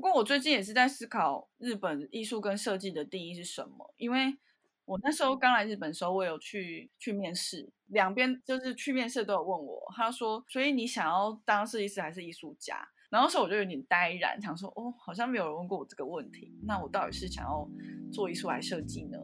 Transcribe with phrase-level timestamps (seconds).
[0.00, 4.34] 不过我最近也是在思考日本艺术跟设计的定义是什么，因为
[4.86, 12.76] 我那时候刚来日本的时候，我有去去面试，两边就是去面试都有问我，他说，所以你想要当设计师还是艺术家？
[13.10, 17.68] 然后那时候我就有点呆然，想说，哦，好像没有人问过我这个问题，那我到底是想要
[18.10, 19.18] 做艺术还是设计呢？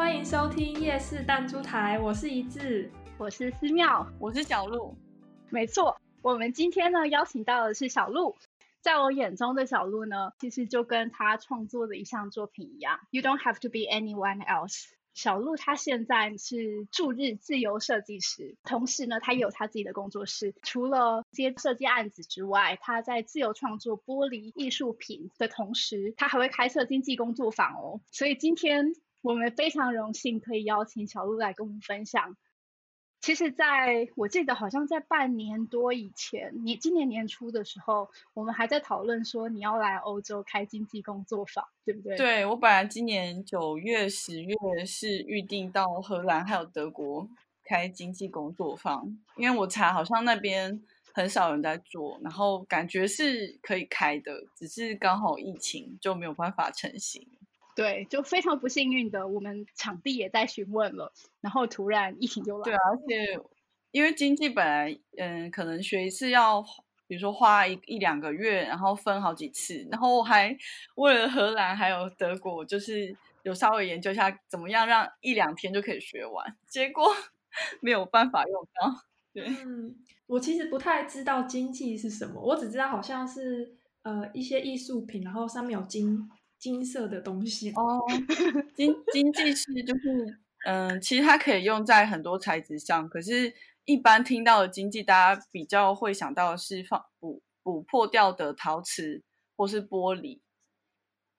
[0.00, 4.96] 欢迎收听夜市弹珠台，我是一致，我是思妙，我是小鹿。
[5.50, 8.34] 没错，我们今天呢邀请到的是小鹿。
[8.80, 14.86] 在我眼中的小鹿呢，其实就跟他创作的一项作品一样，You don't have to be anyone else。
[15.12, 20.54] 小鹿他现在是驻日自由设计师，同时呢，他也有他自己的工作室。
[20.62, 28.00] 除了接设计案子之外，他在自由创作玻璃艺术品的同时，他还会开设经济工作坊哦。
[28.10, 28.94] 所以今天。
[29.22, 32.36] 我们非常荣幸可以邀请小鹿来跟我们分享。
[33.20, 42.16] 其实，在我记得好像在半年多以前，你今年年初的时候，我们还在讨论说你要来欧洲开经济工作坊，对不对？
[42.16, 47.28] 对，我本来今年九月、十月是预定到荷兰还有德国
[47.62, 50.82] 开经济工作坊，因为我查好像那边
[51.12, 57.28] 很少人在做，然后感觉是可以开的，只是刚好疫情就没有办法成型。
[57.74, 62.64] 对，就非常不幸运的，我们场地也在询问了，然后突然疫情就来了。
[62.64, 63.40] 对啊，而且
[63.90, 66.62] 因为经济本来，嗯，可能学一次要，
[67.06, 70.56] 比如说花一一两个月，然后分好几次，然后我还
[70.96, 77.04] 为了荷兰还有德国，就是有稍微研究一下怎么样让一两天就可以学完，结果
[77.80, 79.04] 没有办法用到。
[79.32, 86.28] 对，嗯，我其实不太知道经济是什么，我只知道好像是呃一些艺术品，然后上面有金。
[86.60, 87.98] 金色的东西哦，
[88.76, 93.54] 经经济是就是嗯，其实它可以用在很多材质上，可是，
[93.86, 99.22] 一般听到的经济，大家比较会想到的是放补补破掉的陶瓷
[99.56, 100.40] 或是玻璃。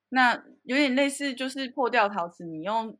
[0.09, 2.97] 那有点类似，就是破掉陶瓷，你用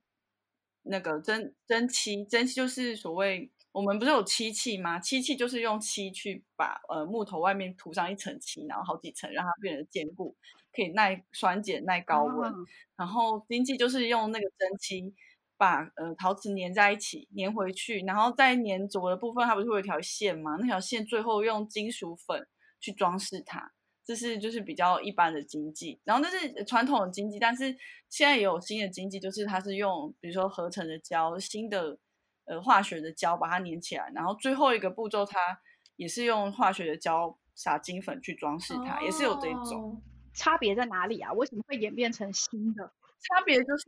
[0.83, 4.99] 那个蒸蒸漆，蒸漆就是所谓我们不是有漆器吗？
[4.99, 10.37] 漆器就是用漆去把呃木头外面涂上一层漆，然后好几层让它变得坚固。
[10.73, 12.55] 可以耐酸碱、耐高温，哦、
[12.95, 15.13] 然后经济就是用那个蒸汽
[15.57, 20.55] 把呃陶瓷粘在一起，粘回去，然后再粘着的部分，它不是会有一条线吗？
[20.59, 22.47] 那条线最后用金属粉
[22.79, 23.71] 去装饰它，
[24.03, 25.99] 这是就是比较一般的经济。
[26.03, 27.75] 然后那是传统的经济，但是
[28.09, 31.97] 现在也有新的经济，就是它是用比如说合成的胶、新的
[32.45, 35.37] 呃化学的胶把它粘起来，然后最后一个步骤它
[35.97, 40.01] 也是用化学的胶撒金粉去装饰它，哦、也是有这一种。
[40.33, 41.31] 差别在哪里啊？
[41.33, 42.91] 为什么会演变成新的？
[43.19, 43.85] 差别就是，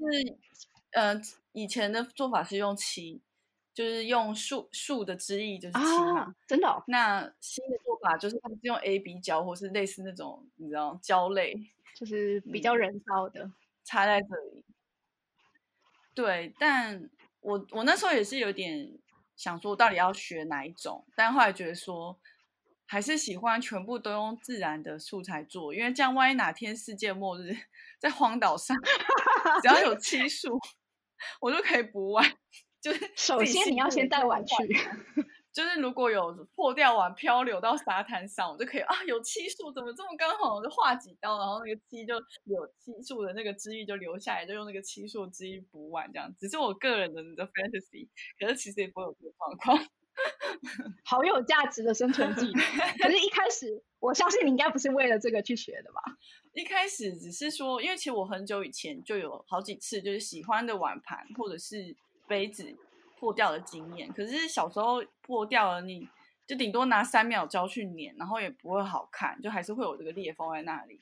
[0.91, 1.19] 呃，
[1.53, 3.21] 以前的做法是用漆，
[3.73, 6.83] 就是用树树的汁液就是漆嘛，啊、真的、哦。
[6.87, 11.55] 那新的做法就是他们是用 A B 胶，或是类似那种你知道胶类，
[11.95, 13.51] 就是比较人造的，
[13.83, 14.63] 插在这里。
[16.13, 17.09] 对，但
[17.39, 18.99] 我我那时候也是有点
[19.35, 21.03] 想说，到底要学哪一种？
[21.15, 22.19] 但后来觉得说。
[22.93, 27.51] 还是喜欢全部都用自然的素材做，因为这样万一哪天世界末日，
[27.97, 28.77] 在荒岛上，
[29.63, 30.59] 只要有漆树，
[31.41, 32.23] 我就可以补碗。
[32.79, 34.53] 就是首先你要先带碗去，
[35.51, 40.53] 就是如果有破掉碗漂流到沙滩上，我就可以啊，有漆树，怎么这么刚好？
[40.53, 48.07] 我就画几刀，然后那个漆就有漆树的那个汁液就留下来，就用那个漆树汁液补碗，这样只是我个人的的 fantasy，
[48.39, 49.89] 可是其实也不会有这个状况。
[51.03, 52.63] 好有价值的生存技能，
[52.99, 56.01] 可是，一开始我相信你应该不是为了这个去学的吧？
[56.53, 61.95] 一开始只是说，因为其实我很久以前就有好几次就是喜欢的碗盘或者是
[62.27, 62.75] 杯子
[63.19, 66.07] 破掉的经验，可是小时候破掉了，你
[66.45, 70.99] 就顶多拿三秒胶去粘，然后也不会好看，就还是会有这个裂缝在那里，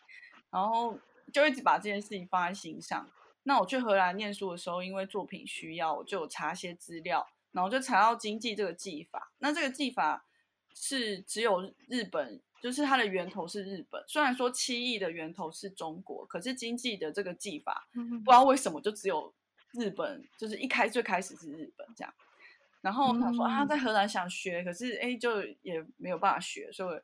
[0.50, 0.98] 然后
[1.34, 3.10] 就一直把这件事情放在心上。
[3.44, 7.28] 那我去荷兰念书的时候，因为作品需要，我就有查一些资料。
[7.52, 10.26] 然后就查到经济这个技法，那这个技法
[10.74, 14.02] 是只有日本，就是它的源头是日本。
[14.08, 19.34] 虽然说七艺的源头是中国，可是经济的这个技法，不知道为什么就只有
[19.74, 22.14] 日本，就是一开最开始是日本这样。
[22.80, 27.02] 然后他说他在荷兰想学，可是哎，就也没有办法学，所以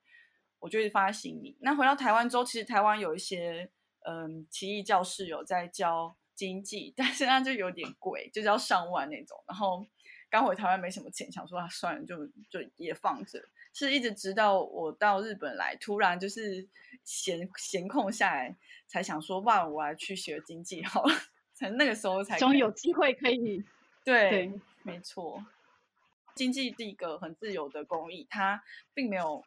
[0.59, 1.57] 我就一直放在心里。
[1.59, 3.69] 那回到台湾之后，其实台湾有一些
[4.05, 9.85] 嗯奇艺教室有在教经济，但是那就有点贵，就是要上万那种，然后。
[10.29, 13.43] 刚回台湾没什么钱，想说啊，算了，就就也放着。
[13.73, 16.67] 是一直直到我到日本来，突然就是
[17.03, 18.55] 闲闲空下来，
[18.87, 21.13] 才想说，哇，我来去学经济好了。
[21.53, 23.63] 才那个时候才终于有机会可以。
[24.03, 24.51] 对，对
[24.83, 25.45] 没错。
[26.35, 28.63] 经济是一个很自由的工艺，它
[28.93, 29.43] 并没有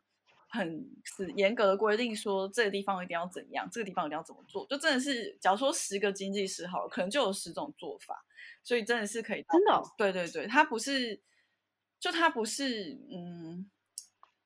[0.50, 4.66] 很死严格的规定说这个地方一定要怎样，这个地方一定要怎么做。
[4.66, 8.24] 就真的是，假如说十个经济师好了，可能就有十种做法，
[8.62, 9.44] 所以真的是可以。
[9.50, 9.82] 真的哦？
[9.96, 11.20] 对对对，他不是，
[11.98, 13.70] 就他不是，嗯，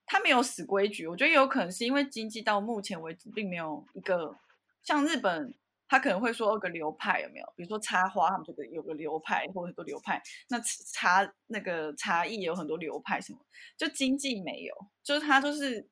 [0.07, 1.07] 他没有死规矩。
[1.07, 4.37] 我觉得有可能是因为经济到目前为止并没有一个
[4.83, 5.55] 像日本。
[5.87, 7.47] 他可能会说有个流派有没有？
[7.57, 10.21] 比如说插花，他们这个有个流派或者很多流派。
[10.49, 13.39] 那茶那个茶艺有很多流派，什么
[13.77, 15.87] 就经济没有，就是他就是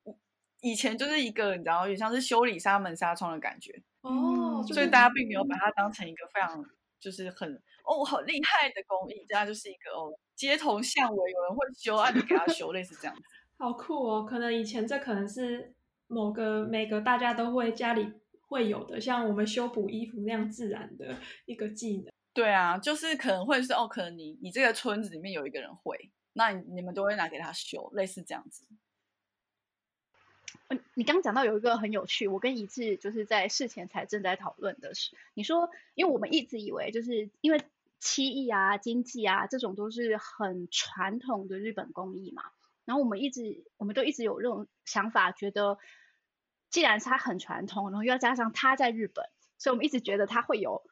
[0.61, 6.65] 以前就是一个你知道，有点像是修理纱门纱窗的感觉哦，所以大家并没有把它当成一个非常
[6.99, 7.55] 就是很
[7.85, 13.23] 哦好厉害的工艺，这样就是一个哦街头巷尾有人会修啊，你给他修类似这样子，
[13.59, 14.25] 好酷哦。
[14.25, 15.75] 可能以前这可能是
[16.07, 18.22] 某个每个大家都会家里。
[18.53, 21.17] 会有的，像我们修补衣服那样自然的
[21.47, 22.13] 一个技能。
[22.35, 28.67] 对啊，就是可能会是哦，可能你你这个村子里面有一个人会，那你你们都会拿给他修，类似这样子。
[30.69, 37.63] 嗯，你刚刚讲到有一个很有趣，我跟一致就是在事前才正在讨论的是，你说，因为我们一直以为就是因为
[37.99, 42.45] 漆艺啊、经济啊这种都是很传统的日本工艺嘛，
[42.85, 45.79] 然后我们一直我们都一直有这种想法，觉得。
[46.73, 49.25] 既然是它很传统，然后又要加上它在日本，
[49.59, 50.83] 所以我们一直觉得它会有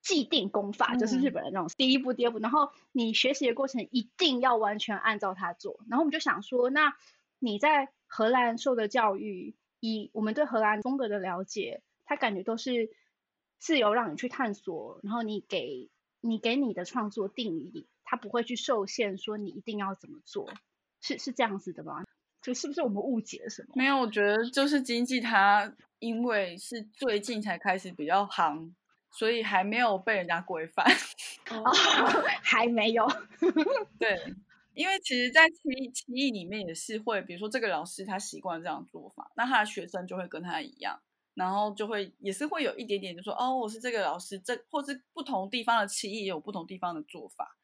[0.00, 5.80] 既定功法，嗯、就是日本的那种第一步、第二步，然后你学习的过程一定要完全按照它做。
[5.90, 6.96] 然后我们就想说，那
[7.40, 12.90] 你在荷兰受的教育，以我们对荷兰风格的了解，它感觉都是
[13.58, 15.90] 自由让你去探索，然后你给
[16.20, 20.48] 你给你的创作定义，它不会去受限，说你一定要怎么做，
[21.00, 22.04] 是是这样子的吗？
[22.46, 23.70] 就是不是我们误解了什么？
[23.74, 28.72] 没有，我觉得就是经济，它因为是最近才开始比较行，
[29.10, 30.86] 所以还没有被人家规范。
[31.50, 31.64] 哦，
[32.44, 33.04] 还没有。
[33.98, 34.16] 对，
[34.74, 41.00] 因为其实，在漆漆艺里面也是会，比如说这个老师他习惯这样做法，那他的学生就会跟他一样，
[41.34, 47.56] 然后就会也是会有一点点，就说哦，我是这个老师，这或是不同地方的棋艺也有不同地方的做法，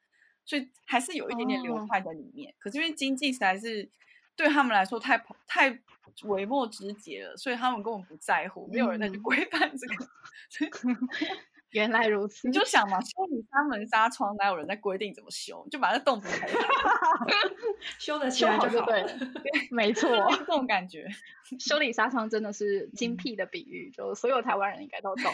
[0.45, 2.51] 所以还是有一点点流派在里面。
[2.51, 3.89] 哦，可是因为经济实在是。
[4.37, 5.79] 对他们来说太太
[6.25, 10.05] 微末之节了，所以他们根本不在乎，没有人再去规范这个。
[10.85, 10.97] 嗯、
[11.73, 15.67] 原来如此，你就想嘛，修理三门纱窗，哪有人在规定怎么修？
[15.71, 16.47] 就把那洞补开，
[17.99, 19.13] 修得起来就好对了。
[19.71, 21.09] 没错，这种感觉。
[21.59, 25.33] 修理纱窗真的是精辟的比喻，嗯、就所有台湾人应该都懂。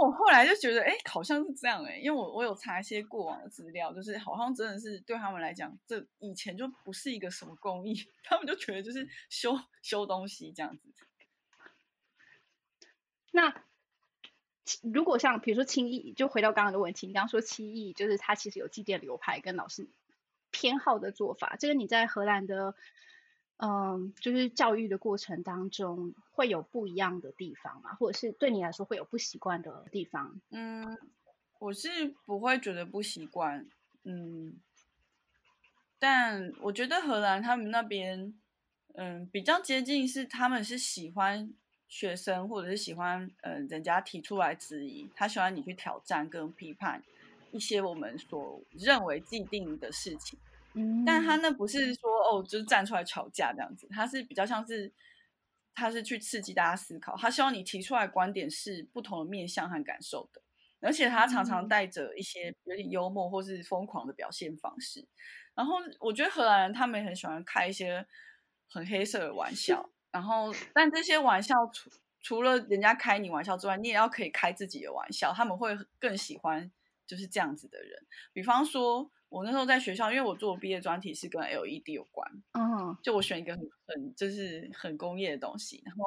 [0.00, 7.94] 我后来就觉得，哎，好像是这样哎，因为我我有查一些过往的资料，就是好像真的是对他们来讲，这以前就不是一个什么工艺，
[8.24, 10.92] 他们就觉得就是修修东西这样子。
[13.32, 13.62] 那
[14.82, 19.88] 如果像比如说漆艺，就回到刚刚的问题，你刚刚说漆艺就是它其实有既定流派跟老师
[20.50, 22.74] 偏好的做法，这个你在荷兰的。
[23.60, 30.40] 嗯，就是教育的过程当中会有不一样的地方嘛，或者是对你来说会有不习惯的地方？
[30.50, 30.96] 嗯，
[31.58, 33.68] 我是不会觉得不习惯，
[34.04, 34.60] 嗯，
[35.98, 38.32] 但我觉得荷兰他们那边，
[38.94, 41.52] 嗯，比较接近是他们是喜欢
[41.88, 47.02] 学生或者是喜欢，嗯，人家提出来质疑，他喜欢你去挑战跟批判
[47.50, 50.38] 一些我们所认为既定的事情。
[51.04, 54.92] 但他那不是说哦，就是站出来吵架这样子，他是比较像是，
[55.74, 60.40] 他是去刺激大家思考，他希望你提出来观点是不同的面向和感受的，
[60.80, 65.04] 而且他常常带着一些有点幽默或是疯狂的表现方式。
[65.54, 68.06] 然后我觉得荷兰人他们也很喜欢开一些
[68.70, 76.70] 很黑色的玩笑， 然后但这些玩笑除除了人家开你玩笑之外，你也要可以开自己的玩笑，他们会更喜欢
[77.06, 79.10] 就是这样子的人，比方说。
[79.28, 86.04] 我那时候在学校，因为我做毕业专题是跟 LED 有关，嗯，就我选一个很很就是很工业的东西，然后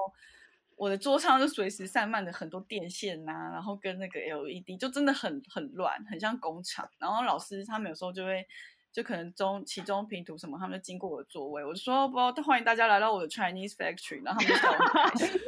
[0.76, 6.90] 我的桌上就随时散漫着很多电线呐、啊，然后跟那个 LED 就真的很很乱，很像工厂。
[6.98, 8.44] 然后老师他们有时候就会
[8.92, 15.42] 就可能中其中拼图什么，他们就经过我的座位，我就说不欢迎大家来到我的 Chinese Factory，然后他们就笑很开心。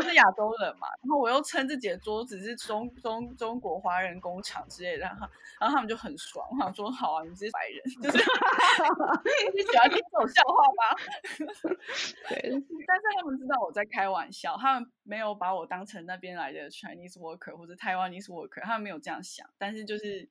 [0.00, 5.28] 是亚洲人嘛，然后我又称自己的桌子是中中中国华人工厂之类的，然后
[5.60, 8.18] 然后他们就很爽，我想说好啊，你们是白人，就是
[9.54, 10.96] 你喜欢听这种笑话吗？
[12.28, 12.50] 对，
[12.86, 20.28] 但是他们知道我在开玩笑，他们没有把我当成那边来的 Chinese worker 或者 Taiwanese worker，他们没有这样想，但是就是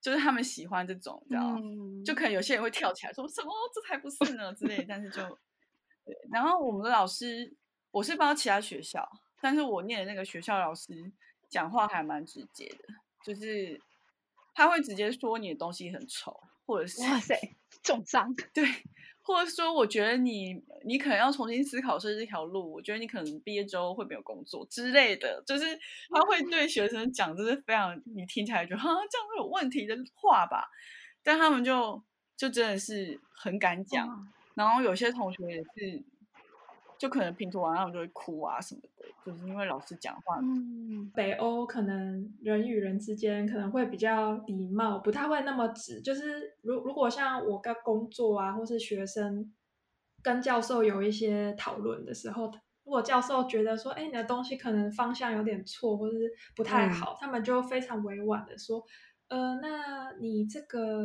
[0.00, 1.60] 就是他们喜欢这种，知道吗？
[1.62, 5.22] 嗯、就可能有些人会跳起来说什么这才不是呢之类，但是就
[6.04, 6.16] 对。
[6.32, 7.54] 然后我们的老师，
[7.92, 9.08] 我是不知道其他学校，
[9.40, 11.12] 但是我念的那个学校老师
[11.48, 12.94] 讲话还蛮直接的，
[13.24, 13.80] 就是
[14.54, 17.38] 他会直接说你的东西很丑，或者是哇塞
[17.84, 18.64] 重伤， 对。
[19.24, 22.72] 或者说，我觉得你你可能要重新思考设计这条路。
[22.72, 25.64] 我觉得你可能毕业之后会没有工作之类的，就是
[26.10, 30.68] 他会对学生讲，就是非常你听起来觉得 哈这样会有问题的话吧。
[31.22, 32.02] 但他们就
[32.36, 36.02] 就真的是很敢讲，嗯、然后有些同学也是。
[37.02, 40.38] 就可能拼图完，他们就会哭啊什么的，就是因为老师讲话。
[40.40, 46.00] 嗯，北欧可能人与人之间可能会比较礼貌，不太会那么直。
[46.00, 49.52] 就是如如果像我跟工作啊，或是学生
[50.22, 52.44] 跟教授有一些讨论的时候，
[52.84, 58.80] 如果教授觉得说，哎，你的东西可能方向有点错，或者是不太好，嗯、他们就非常委婉的说，
[59.26, 61.02] 呃，那你这个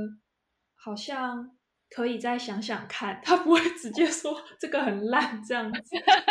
[0.75, 1.56] 好像。
[1.89, 5.79] 可以再想想看， 他不会直接说这个很烂这样子，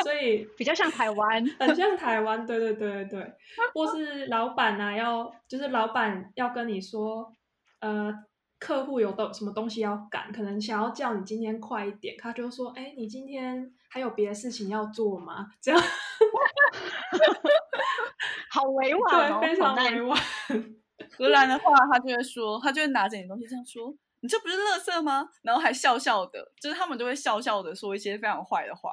[0.03, 3.33] 所以比较像台湾， 很像台湾，对对对对对，
[3.75, 7.33] 或是老板啊，要就是老板要跟你说，
[7.81, 8.13] 呃，
[8.59, 15.49] 客户有的什么东西要赶，可能想要叫你今天快一点，他就说，哎，你今天还有别的事情要做吗？
[15.61, 15.81] 这样，
[18.51, 20.19] 好委婉哦，对，非常委婉。
[21.19, 23.95] 荷兰的话，他就会说，他就会拿着你东西这样说。
[24.27, 25.29] 你这不是垃圾吗？
[25.43, 28.93] 然后还笑笑的，就是他们都会笑笑的说一些非常坏的话。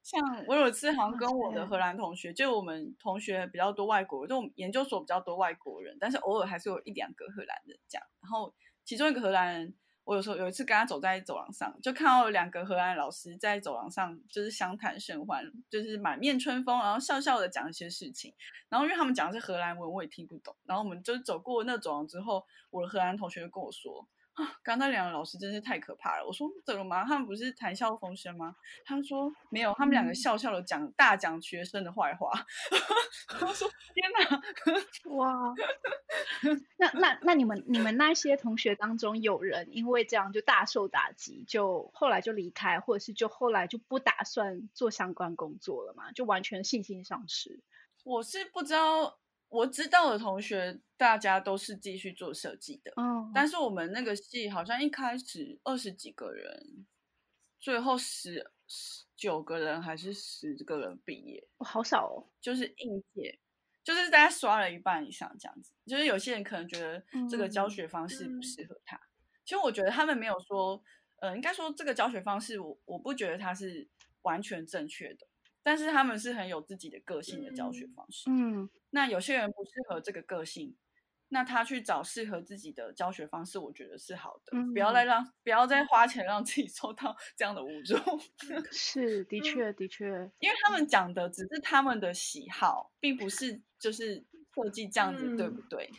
[0.00, 8.06] 像 我有一次好像跟我的荷兰同学，就我们同学比较多外国人，就我们研究所比较多外国人，但是偶尔还是有一两个荷兰人这样。
[8.20, 9.74] 然后其中一个荷兰人，
[10.04, 18.34] 我有时候有一次跟他走在走廊上，就看到两个荷兰老师在走廊上就是相谈甚欢，就是满面春风，然后笑笑的讲一些事情。
[18.68, 20.56] 然后因为他们讲的是荷兰文，我也听不懂。
[20.64, 24.08] 然后我们就走过那走廊之后，我的荷兰同学就跟我说。
[24.34, 26.26] 啊，刚那两个老师真是太可怕了。
[26.26, 27.04] 我说怎么吗？
[27.04, 28.56] 他们不是谈笑风生吗？
[28.84, 32.30] 他们说没有，他们两个笑笑的讲大讲学生的坏话。
[33.28, 34.42] 他说天哪，
[35.14, 35.54] 哇！
[36.78, 46.10] 那那那你们你们那些同学当中有人因为这样就大受打击，就后来就离开，或者是就后来就不打算做相关工作了嘛？
[46.12, 47.60] 就完全信心丧失。
[48.04, 49.18] 我是不知道。
[49.52, 52.90] 我知道的同学，大家都是继续做设计的。
[52.96, 56.86] 嗯，但是我们那个系好像一开始二十几个人，
[57.60, 61.46] 最后十十九个人还是十个人毕业。
[61.58, 63.38] 哦，好少哦，就是应届，
[63.84, 65.70] 就是大家刷了一半以上这样子。
[65.86, 68.96] 就是有些人可能觉得这个教学方式不适合他。
[68.96, 69.06] 嗯，
[69.44, 70.82] 其实我觉得他们没有说，
[71.20, 73.86] 呃，应该说这个教学方式我，我我不觉得它是
[74.22, 75.26] 完全正确的。
[75.64, 78.28] 但是他们是很有自己的个性的教学方式。
[78.28, 80.76] 嗯，那有些人不适合这个个性，
[81.28, 84.52] 那他去找适合自己的教学方式，我觉得是好的。
[84.52, 88.20] 嗯，不要再让不要再花钱让自己受到这样的侮辱。
[88.70, 90.06] 是，的确，的确，
[90.40, 95.90] 因为他们讲的只是他们的喜好，并不是就是设计这样子，嗯，对不对？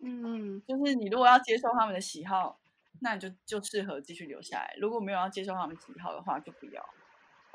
[0.00, 2.60] 嗯，就是你如果要接受他们的喜好，
[3.00, 6.82] 那你就就适合继续留下来；如果没有要接受他们喜好的话，就不要。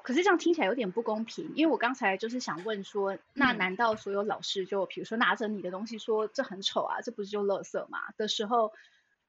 [0.03, 8.11] 可是这样听起来有点不公平，因为我刚才就是想问说，那难道所有老师就比如说拿着你的东西说这很丑啊，这不是就垃圾嘛？
[8.17, 8.73] 的时候，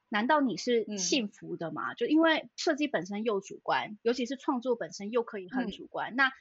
[0.09, 1.93] 难道你是幸福的吗？
[1.93, 6.13] 嗯、就因为设计本身又主观，尤其是创作本身又可以很主观。
[6.15, 6.33] 嗯、那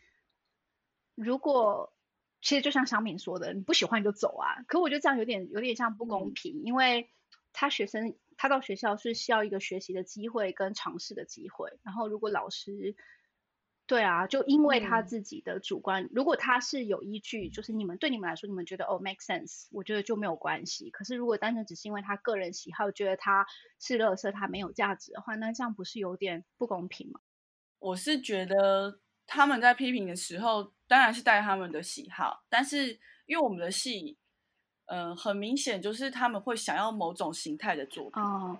[1.13, 1.93] 如果
[2.41, 4.63] 其实就像小敏说的，你不喜欢你就走啊。
[4.67, 7.11] 可我觉得这样有点有点像不公平，嗯、因为
[7.51, 12.95] 他学生他到学校是需要一个学习的机会跟尝试的机会，然后如果老师。
[13.85, 20.89] 对啊，就因为他自己的主观，嗯、如果他是有依据，就是你们对你们来说，你们觉得哦 make sense，我觉得就没有关系。
[20.89, 23.45] 可是如果单纯只是因为他个人喜好，觉得他
[23.79, 27.19] 是垃圾，他没有价值的话，那这样不是有点不公平吗？
[27.79, 34.17] 我是觉得他们在批评的时候，当然是带他们的喜好，但是因为我们的戏，
[34.85, 38.23] 嗯、呃，很明显就是他们会想要某种形态的作品。
[38.23, 38.57] 哦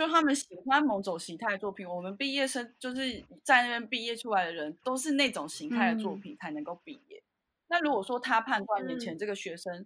[0.00, 7.18] 就他们喜欢某种形态的作品，我们毕业生就是在那边毕业出来的人，都是那种形态的作品才能够毕业。
[7.18, 7.28] 嗯、
[7.68, 9.84] 那如果说他判断眼前这个学生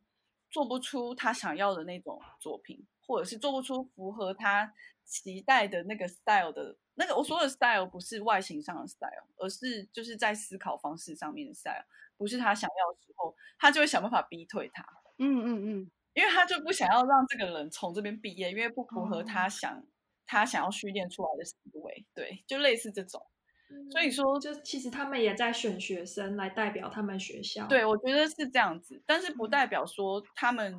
[0.53, 4.73] 做不出他想要的那种作品，嗯、或者是做不出符合他
[5.05, 11.85] 期待的那个 style 的那个，我说的 style 不是外形上的 style，而是就是在思考方式上面的 style，
[12.17, 14.87] 不是他想要的时候，他就会想办法逼退他。
[15.19, 19.85] 嗯嗯嗯，因为他就不想要让这个人从这边毕业，因为不符合他想。
[20.25, 23.25] 嗯他想要训练出来的思维，对，就类似这种。
[23.69, 27.67] 嗯、所以说，就其实他们也在选学生来代表他们学校。
[27.67, 30.75] 对，我觉得是这样子，但是不代表说他们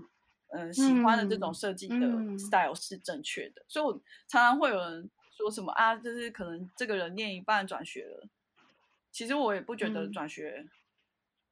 [0.48, 1.96] 嗯、呃、喜欢的这种设计的
[2.40, 3.62] style 是正确的。
[3.62, 3.94] 嗯、所以我
[4.28, 8.28] 常常会有人说什么啊，就是可能这个人念一半转学了，
[9.12, 10.66] 其实我也不觉得转学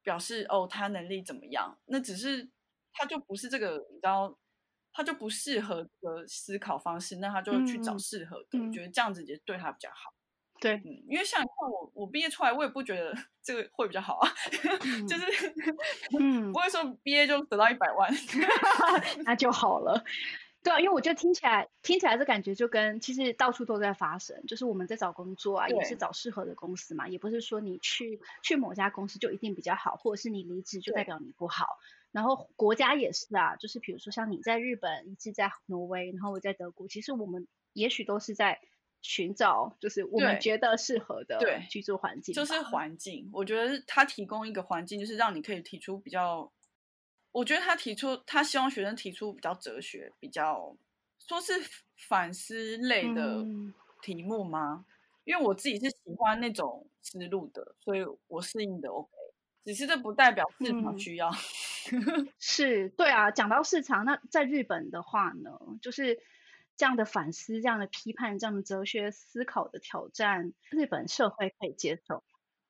[0.02, 2.50] 表示、嗯、哦他能力怎么样，那只是
[2.92, 4.36] 他就不是这个，你知道。
[4.94, 8.72] 他就不适合的思考方式，那他就去找适合的。
[8.72, 10.14] 觉得这样子也对他比较好。
[10.60, 14.30] 对，嗯，因为像你看我，我毕业出来，我也不觉得 这个会比较好啊。
[14.86, 15.26] 嗯、就是，
[16.18, 18.10] 嗯，不会说毕业就得到一百万，
[19.24, 20.02] 那就好了。
[20.62, 31.66] 对啊，因为我觉得听起来，听起来这感觉就跟其实到处都在发生，就是我们在找工作啊，也是找适合的公司嘛，也不是说你去去某家公司就一定比较好，或者是你离职就代表你不好。
[32.14, 38.60] 然后国家也是啊，就是比如说像你在日本，一直在挪威，然后我在德国，其实我们也许都是在
[39.02, 42.32] 寻找，就是我们觉得适合的居住环境。
[42.32, 46.52] 就是环境，我觉得他提供一个环境，就是让你可以提出比较，
[47.32, 50.76] 我觉得他提出，他希望学生提出比较哲学、比较
[51.18, 51.52] 说是
[51.96, 53.44] 反思类的
[54.02, 54.86] 题目吗？
[54.86, 54.94] 嗯、
[55.24, 59.10] 因为我自己是喜欢那种思路的，所以我适应的 OK。
[59.64, 61.30] 只是这不代表市场需要，
[61.92, 63.30] 嗯、是对啊。
[63.30, 66.20] 讲到市场，那在日本的话呢，就是
[66.76, 72.22] 这样的反思、这样的批判、这样的哲学思考的挑战，日本社会可以接受。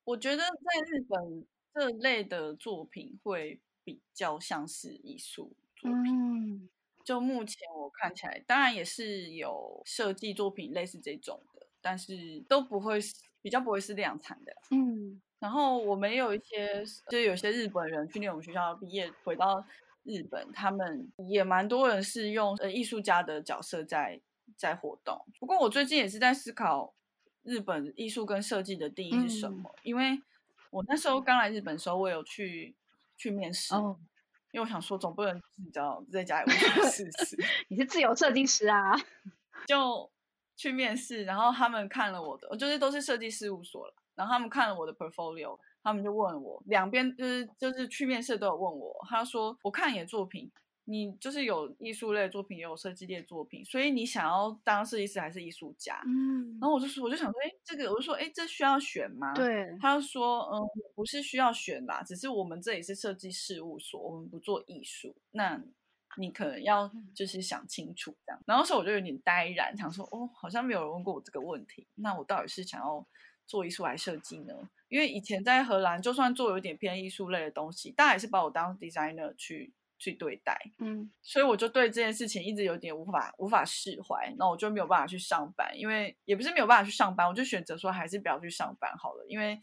[0.04, 6.62] 我觉得在日本这类的作品会比较像是艺术作品。
[6.62, 6.68] 嗯、
[7.04, 14.52] 就目前我看起来，当然也是有设计作品类似这种的，但是都不会是比较不会是量产的。
[14.70, 15.20] 嗯。
[15.38, 19.62] 然后我们也有一些，就是有些日本人去念我们学校毕业回到
[20.02, 24.18] 日本，他们也蛮多人是用呃艺术家的角色在
[24.56, 25.22] 在活动。
[25.38, 26.94] 不过我最近也是在思考
[27.42, 30.18] 日本艺术跟设计的定义是什么，嗯、因为
[30.70, 32.74] 我那时候刚来日本的时候，我有去
[33.18, 34.00] 去面试，哦、
[34.50, 36.50] 因为我想说总不能你知道在家里
[36.90, 37.36] 试试。
[37.68, 38.96] 你是自由设计师啊，
[39.66, 40.10] 就
[40.56, 43.94] 去面试，然后他们看了我的，就是都是设计事务所了。
[44.14, 50.48] 然后他们看了我的 portfolio，他们就问我，两边就是就是去面试都有问我，他说我看你的作品，
[50.84, 56.00] 你就是有艺术类的作品，也有设计类的作品，所以你想要当设计师还是艺术家？
[56.06, 59.34] 嗯，然后我就说，我就想说，哎，这个我就说，哎，这需要选吗？
[59.34, 60.62] 对，他就说，嗯，
[60.94, 65.60] 不是需要选啦，只是我们这里是设计事务所，我们不做艺术，那
[66.18, 68.42] 你可能要就是想清楚这样。
[68.46, 73.06] 然后那时候我就有点呆然，想说，哦，好像没有人问过我这个问题，那我到底是想要？
[73.46, 74.54] 做艺术来设计呢？
[74.88, 80.58] 因为以前在荷兰，就算做有点偏艺术类的东西，大家还是把我当 designer 去去对待。
[80.78, 84.34] 嗯，所以我就对这件事情一直有点无法无法释怀。
[84.38, 89.26] 那我就没有办法去上班，因为也不是没有办法去上班，我就选择说还是不要去上班好了。
[89.28, 89.60] 因为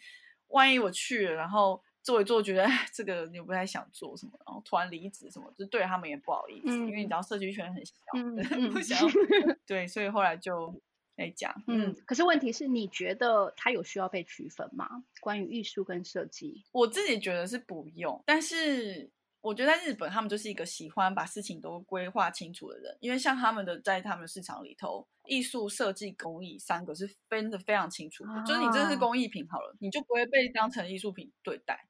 [0.50, 6.70] 万一我去了，然后做一做，觉得这个你不太想做什么，然后突然离职什么，就对他们也不好意思。
[6.70, 8.36] 嗯、因为你知道设计圈很小，嗯、
[8.72, 9.10] 不想要。
[9.66, 10.74] 对，所以后来就。
[11.18, 15.04] 来讲，嗯，可是问题是你觉得他有需要被区分吗？
[15.20, 18.20] 关于艺术跟设计，我自己觉得是不用。
[18.26, 19.12] 但是
[19.42, 31.88] 我觉得在日本，他们就是一个喜欢把事情都规划清楚的人，因为像他们的在他们市场里头，艺术、设计、工艺三个是分的非常清楚的，啊、就是你这是工艺品好了，你就不会被当成艺术品对待，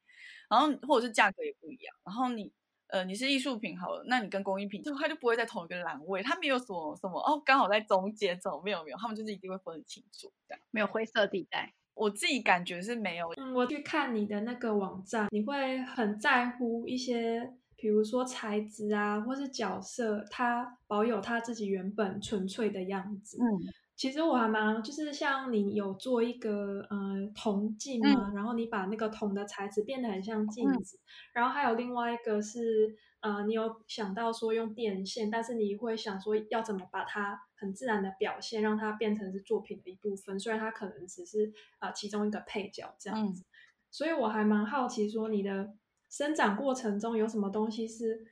[0.51, 2.51] 然后或者是价格也不一样，然后你。
[2.93, 11.73] 呃，你是艺术品好了，那你跟工艺品就它就不会在同一个栏位，它没有什么什么哦，刚好在中间这种没有没有，他们就是一定会分很清楚，这样没有灰色地带。
[11.93, 13.31] 我自己感觉是没有。
[13.37, 23.37] 嗯，我去看你的那个网站，你会很在乎一些，比如说材质啊，或是角色，它保有它自己原本纯粹的样子。
[23.41, 23.71] 嗯。
[24.01, 26.97] 其实我还蛮，就是像你有做一个呃
[27.35, 43.45] 铜镜嘛，嗯、然后你把那个铜的材质变得很像镜子，嗯、然后还有另外一个是呃，你有想到说用电线，但是你会想说要怎么把它很自然的表现，让它变成是作品的一部分，虽然它可能只是呃其中一个配角这样子，嗯、
[43.91, 45.75] 所以我还蛮好奇说你的
[46.09, 48.25] 生长过程中有什么东西是。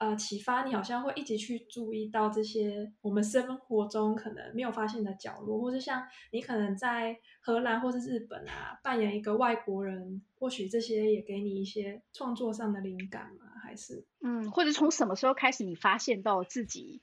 [0.00, 13.52] 呃，启发你好像会一直去注意到这些我们生活中可能没有发现的角落，或是像你可能在荷兰或是日本啊，扮演一个外国人，或许这些也给你一些创作上的灵感吗？
[13.62, 17.02] 还是嗯，或者从什么时候开始你发现到自己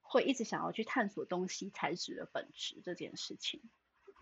[0.00, 3.60] 会一直想要去探索东西材质的本质这件事情？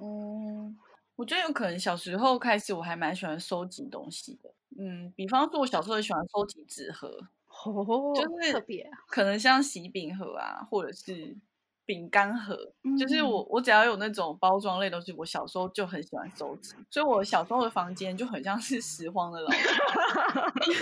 [0.01, 0.77] 嗯，
[1.15, 7.29] 我觉得有可能小时候开始我还蛮喜欢收集东西的，嗯，比方说我小时候喜欢收集纸盒。
[7.65, 11.37] 哦，就是特别，可能像喜饼盒啊，或者是
[11.85, 19.61] 饼干盒，嗯、就是我我只要有那种包装类东西，我小时候就很喜欢收集，所以我小时候的房间就很像是拾荒的老人，
[20.67, 20.75] 因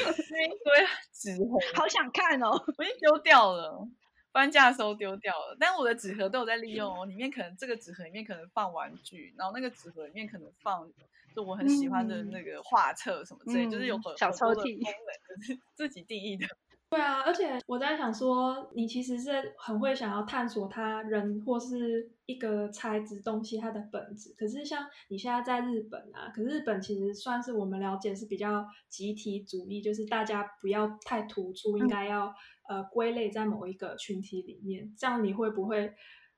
[0.43, 3.89] 为纸纸盒，好想看哦，我已经丢掉了。
[4.33, 7.07] 搬家的时候丢掉了，但我的纸盒都有在利用哦。
[7.07, 10.87] 里面可能这个纸盒里面可能放玩具，然后那个纸盒里面可能放
[11.35, 16.47] 就我很喜欢的那个画册什么之类，嗯、就是有很小抽屉，就是自己定义的。
[16.89, 24.33] 对啊，而且我在想说，你其实是很会想要探索他人或是一个材质东西它的本质。
[24.39, 32.33] 可是像你现在在日本啊，可是日本其实算是我们了解是比较集体主义，就是大家不要太突出，应该要、
[32.69, 34.95] 嗯、呃归类在某一个群体里面。
[34.97, 35.93] 这样你会不会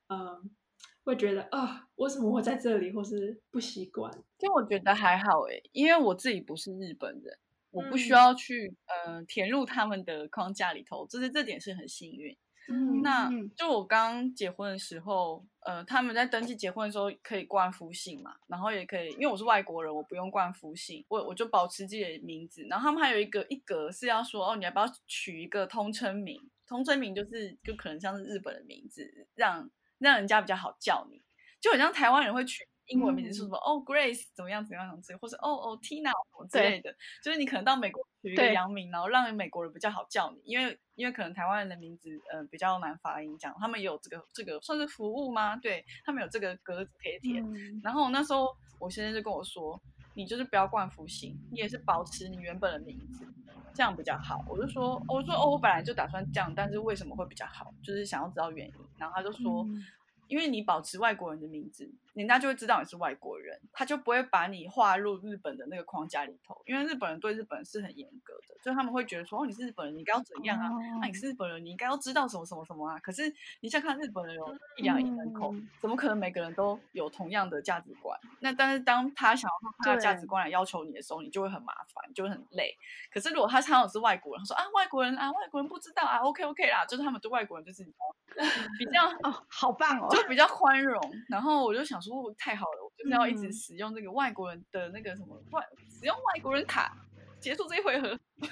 [0.08, 0.42] 呃
[1.04, 4.10] 会觉得啊、呃，为什么会在这里，或是不习惯？
[4.38, 7.38] 就我觉得还好诶，因为我自己不是日本人。
[7.70, 12.36] 我不需要去呃填入他们的框架里头，就是这点是很幸运。
[12.70, 22.62] 嗯，那就我刚结婚的时候，呃，他们在登记结婚的时候可以冠夫姓嘛，然后也可以，因为我是外国人，我不用冠夫姓，我我就保持自己的名字。
[22.68, 26.38] 然后他们还有一个一格是要说，哦，你要不要取一个通称名？
[26.66, 31.22] 通称名就是就可能像是日本的名字，让让人家比较好叫你，
[31.62, 32.68] 就很像台湾人会取。
[32.88, 33.56] 英文名字是什么？
[33.58, 34.64] 哦、嗯 oh,，Grace 怎么样？
[34.64, 35.00] 怎么样？
[35.02, 36.94] 之类，或是哦哦，Tina 什么之类的。
[37.22, 45.56] 就是你可能到美国取一个洋名，然后让美国人比较好叫你，因为因为可能台湾人的名字嗯、呃、比较难发音，讲他们也有这个这个算是服务吗？
[45.56, 47.44] 对他们有这个格子可以填。
[47.44, 48.48] 嗯、然后那时候
[48.78, 49.80] 我先生就跟我说，
[50.14, 53.26] 你就是不要冠夫姓，你也是保持你原本的名字，
[53.74, 54.42] 这样比较好。
[54.48, 57.72] 我就说，我说哦，我本来就打算这样，但是为什么会比较好？
[57.82, 58.74] 就是想要知道原因。
[58.96, 59.64] 然后他就说。
[59.64, 59.84] 嗯
[60.28, 66.60] 因为你保持外国人的名字，人家就会知道你是外国人，他就不会把你划入日本的那个框架里头。
[66.66, 70.68] 因为日本人对日本人是很严格的，就他们会觉得说，哦，你是日本人，你应该要怎样啊？
[70.68, 71.04] 那、oh.
[71.04, 72.98] 啊、你是日本人，你应该要知道什么什么什么啊？
[72.98, 75.66] 可是你想看日本人有一两亿人口，mm.
[75.80, 78.18] 怎么可能每个人都有同样的价值观？
[78.40, 82.76] 那但是当他想要用他的价值观来要求你的时候，你就会很麻烦，就会很累。
[83.12, 87.84] 可是如果他常常是外国人，他说啊，外国人啊，外国人不知道啊，OK OK 啦，就是他们对外国人就是
[88.78, 90.08] 比较 哦，好棒哦。
[90.10, 96.96] 就比较宽容，然后我就想说，太好了，我就是要一直使用这个外国人的那个什么外，使用外国人卡
[97.40, 98.18] 结束这一回合。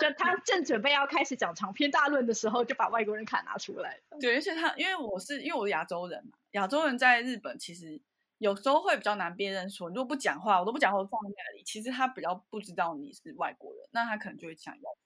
[0.00, 4.00] 就他正准备要开始讲长篇大论的时候，就把外国人卡拿出来。
[4.20, 8.00] 对，而且他因为我是因为我是亚洲人嘛，亚洲人在日本其实
[8.38, 14.90] 有时候会比较难辨认说，你如果不讲话，我都不讲话，我放在那里，其实他比较不知道你是外国人，那他可能就会想要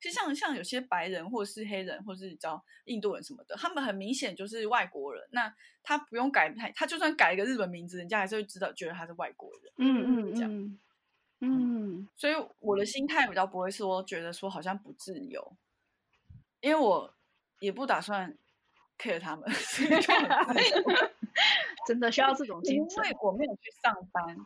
[0.00, 5.26] 就像像有些白人或者是黑人或者是叫印度人什么的，他们很明显就是外国人。
[5.32, 9.72] 那他不用改，他他就算改一个日本名字，人家还是会知道，觉得他是外国人。
[9.78, 10.78] 嗯嗯这样，
[11.40, 12.08] 嗯。
[12.16, 15.56] 所以我的心态比较不会说觉得说好像不自由，
[16.60, 17.14] 因为我
[17.58, 18.36] 也不打算
[18.98, 19.48] care 他们。
[21.86, 23.04] 真的需要这种精神。
[23.04, 24.36] 因为我没有去上班，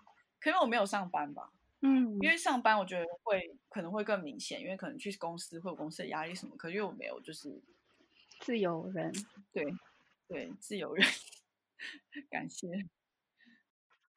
[0.41, 1.51] 可能我没有上班吧。
[1.87, 6.57] 嗯，因为上班我觉得会可能会更明显，因为可能去公司会有公司的压力什么。
[6.57, 7.61] 可是因为我没有，就是
[8.41, 9.13] 自由人，
[9.53, 9.67] 对
[10.27, 11.07] 对，自由人，
[12.31, 12.69] 感谢。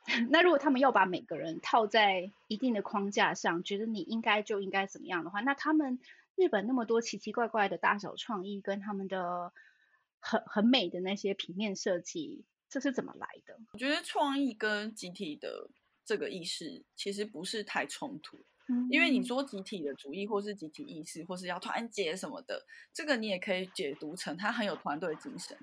[0.29, 5.99] 那如果他们要把每个人套在一定的框架上，觉得你应该就应该怎么样的话，那他们
[6.37, 9.51] 日本那么多奇奇怪怪的大小创意，跟他们的
[10.21, 13.59] 很很美的那些平面设计，这是怎么来的？
[13.73, 15.69] 我觉得创意跟集体的。
[16.07, 18.39] 这个意识其实不是太冲突，
[18.69, 25.57] 嗯，因为你说集体的主义或是集体意识，或是要团结什么的，这个你也可以解读成他很有团队精神，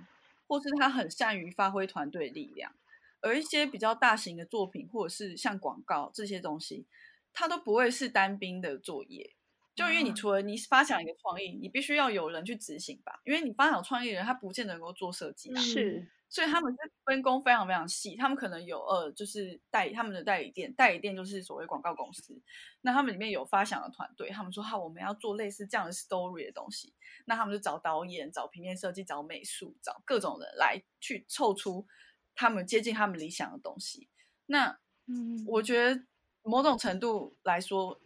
[0.47, 2.75] 或是他很善于发挥团队力量。
[3.23, 6.85] 而一些比较大型的作品，或者是像广告这些东西，
[7.33, 9.35] 它都不会是单兵的作业，
[9.75, 16.09] 就因为你除了你发想一个创意，你必须要有人去执行吧，因为你发想创意的人，他不见得能够做设计，是。
[16.27, 22.43] 所以他们是分工非常非常细，他们可能有呃，就是代理他们的代理店，代理店就是所谓广告公司。
[22.81, 26.93] 那他们里面有发想的团队，他们说好，我们要做类似这样的 story 的东西，
[27.27, 31.87] 那他们就找导演、找平面设计、找美术、找各种人来去凑出
[32.35, 34.09] 他们接近他们理想的东西。
[34.47, 36.03] 那嗯，我觉得
[36.43, 38.01] 某种程度来说，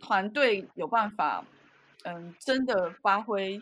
[0.00, 1.44] 团队有办法，
[2.04, 3.60] 嗯，真的发挥。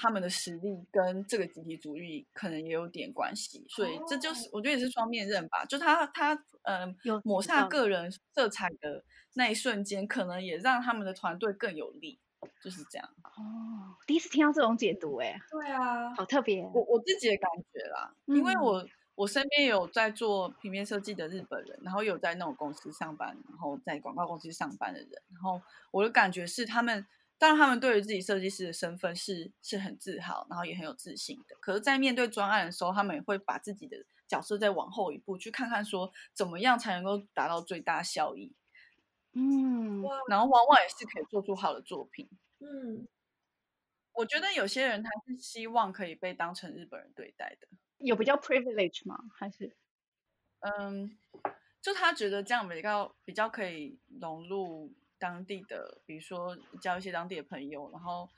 [0.00, 5.64] 他们的实力跟这个集体主义可能也有点关系，所以这就是我觉得也是双面刃吧。
[5.64, 9.02] 就他他嗯，呃、抹下个人色彩的
[9.34, 12.16] 那一瞬间，可能也让他们的团队更有力，
[12.62, 13.08] 就是这样。
[13.24, 16.62] 哦，第一次听到这种解读，哎，对啊，好特别。
[16.62, 18.86] 我我自己的感觉啦，嗯、因为我
[19.18, 27.06] 我身边有在做平面设计的日本人，然后有在那种公司上班，然后在广告公司上班的人，然后我的感觉是他们。
[27.40, 31.54] 当然，他们对于自己设计师的身份是是很自豪，然后也很有自信的。
[31.60, 38.52] 可是，在面对专案的时候，他们也会把自己的角色再往后一步，去看看说怎么样才能够达到最大效益。
[39.34, 42.28] 嗯，然后往往也是可以做出好的作品。
[42.58, 43.06] 嗯，
[44.14, 49.18] 我觉得有些人他是希望可以被当成日本人对待的，有比较 privilege 吗？
[49.34, 49.72] 还是，
[50.60, 51.18] 嗯，
[51.82, 58.28] 就他觉得这样比较比较可以融入当地的，比如说交一些当地的朋友，然后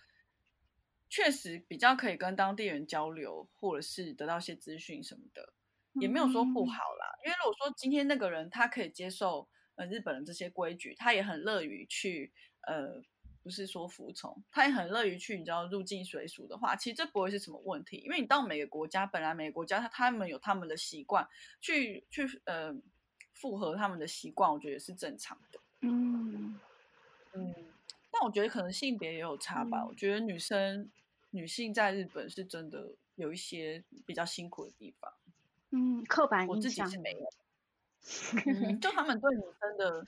[1.09, 5.53] 确实比较可以跟当地人交流，或者是得到一些资讯什么的，
[6.01, 7.18] 也没有说不好啦。
[7.18, 13.03] 嗯、因为如果说今天那个人他可以接受呃日本人这些规矩，他也很乐于去呃。
[13.42, 21.26] 不是说服从，他也很乐于去，你知道入境随俗的话，其实这不会是什么问题，因为你到每个国家，本来每个国家他他们有他们的习惯，
[21.59, 22.74] 去去呃
[23.33, 25.59] 符合他们的习惯，我觉得是正常的。
[25.81, 26.61] 嗯
[27.33, 27.55] 嗯，
[28.11, 29.81] 但我觉得可能性别也有差吧。
[29.81, 30.90] 嗯、我觉得女生
[31.31, 35.11] 女性在日本是真的有一些比较辛苦的地方。
[35.70, 37.33] 嗯，刻板印象我自己是没有。
[38.44, 40.07] 嗯，就他们对女生的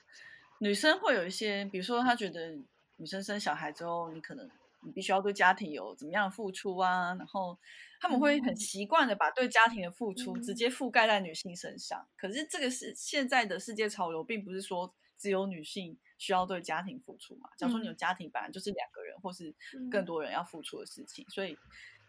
[0.59, 2.59] 女生会有一些，比如说他觉得。
[3.03, 7.57] 女生生小孩之后，你可能你必须要对家庭有怎么样的付出啊，然后
[7.99, 11.99] 他们会很习惯的把对家庭的付出直接覆盖在女性身上。
[11.99, 17.49] 嗯、可是这个是现在的世界潮流，并不是说只有女性需要对家庭付出嘛。
[17.57, 19.53] 假如说你有家庭，本来就是两个人或是
[19.91, 21.57] 更多人要付出的事情，嗯、所以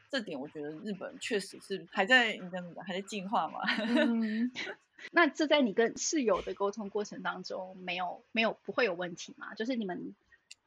[0.08, 3.58] 这点我觉得日本确实是还在你的还在进化嘛。
[3.80, 4.52] 嗯、
[5.10, 9.54] 那这在你跟室友的沟通过程当中，没有没有不会有问题吗？
[9.54, 10.14] 就是你们。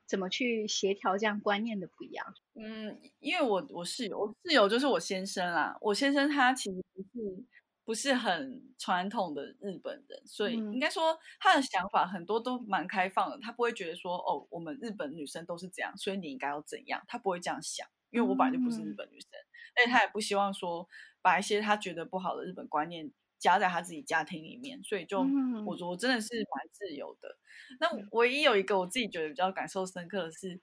[0.08, 2.26] 怎么去协调这样观念的不一样？
[2.56, 5.78] 嗯，因为我我室友，我室友就是我先生啦。
[5.82, 7.46] 我先生他其实不是
[7.84, 13.38] 不是很传统的日本人，所以应该说他的想法很多都蛮开放的。
[13.40, 17.04] 他不会觉得说哦，我们日本女生都是这样，所以你应该要怎样？
[17.08, 19.30] 他不会这样想，因为我本来就不是日本女生，
[19.76, 20.88] 而且他也不希望说
[21.22, 23.12] 把一些他觉得不好的日本观念。
[23.40, 27.36] 加在他自己家庭里面，所以就、嗯、我我真的是蛮自由的。
[27.80, 30.60] 那唯一有一个我自己觉得比较感受深刻的是，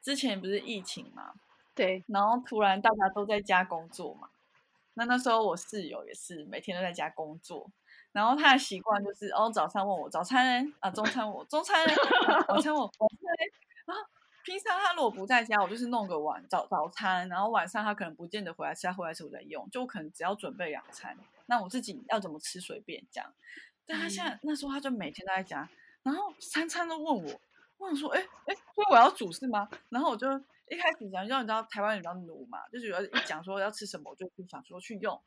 [0.00, 1.32] 之前不是疫情嘛，
[1.74, 4.28] 对，然后突然大家都在家工作嘛，
[4.94, 7.70] 那那时候我室友也是每天都在家工作，
[8.12, 11.92] 然后他的习惯就是哦，早上问我早餐呢啊，中餐我中餐呢，
[12.48, 13.52] 晚餐我晚餐呢，
[13.86, 14.02] 然后。
[14.44, 23.32] 平常他如果不在家，我就是弄个晚早早餐，然后晚上他可能不见得回来吃，他回来时我在用，就我可能只要准备两餐，那我自己要怎么吃随便这样。
[23.86, 25.68] 但他现在、嗯、那时候他就每天都在家，
[26.02, 27.40] 然后三餐都问我，
[27.78, 29.68] 我想说，哎哎，所以我要煮是吗？
[29.88, 30.28] 然后我就
[30.68, 35.20] 一开始讲，因为你知道台湾人比较奴嘛，就觉得一讲说要吃什么，我就不想说去用，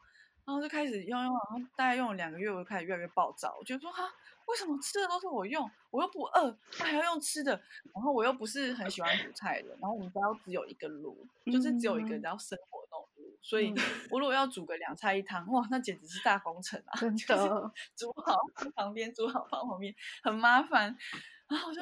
[0.45, 4.11] 然后就开始用用，然后大概用了两个月，我就开始越来越暴躁，我觉得说哈。
[4.47, 7.59] 为什么吃的都是我用，我又不饿，他还要用吃的，
[7.95, 13.73] 然后我又不是很喜欢煮菜的，然后我们家又只有一个炉，就是只有一个然后生活的那种炉，所以
[14.09, 16.99] 我如果要煮个两菜一汤，哇，那简直是大工程啊！
[16.99, 19.93] 真的，就 煮好放旁边，煮好放旁边，
[20.23, 20.97] 很麻烦。
[21.47, 21.81] 然后就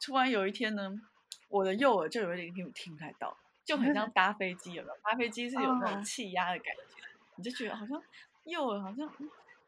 [0.00, 0.90] 突然有一天呢，
[1.48, 4.94] 我的右耳就有一点听听不太到，就很像 搭飞机，有没有？
[5.02, 7.02] 搭飞机是有那种气压的感觉，
[7.36, 8.02] 你就觉得好像
[8.44, 9.10] 右耳好像。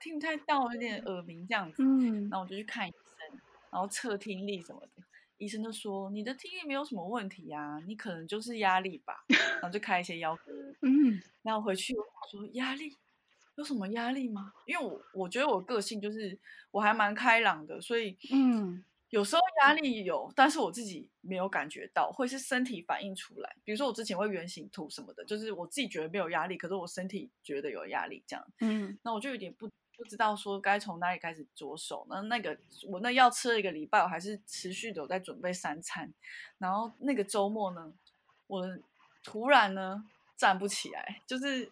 [0.01, 1.83] 听不太到，有点耳鸣这样子。
[1.83, 3.41] 嗯，然后我就去看医生，
[3.71, 5.03] 然后测听力什么的。
[5.39, 9.25] 医生就说你的听力没有什么问题啊，你可能就是压力吧。
[9.29, 10.39] 然后就开一些药。
[10.83, 12.97] 嗯，然后回去我说压力
[13.57, 14.53] 有什么压力吗？
[14.67, 16.39] 因为我我觉得我个性就是
[16.71, 18.85] 我还蛮开朗的，所以嗯。
[19.11, 23.57] 有时候压力有，但是我自己没有感觉到，会是身体反应出来。
[23.63, 28.45] 比如说我之前会圆形吐什么的，就是我自己觉得没有压力，可是我身体觉得有压力这样。
[28.59, 32.07] 嗯，那我就有点不不知道说该从哪里开始着手。
[32.09, 32.57] 那那个
[32.89, 36.13] 我那药吃了一个礼拜，我还是持续的有在准备三餐。
[36.59, 37.93] 然后那个周末呢，
[38.47, 38.79] 我
[39.23, 40.05] 突然呢
[40.37, 41.71] 站不起来，就是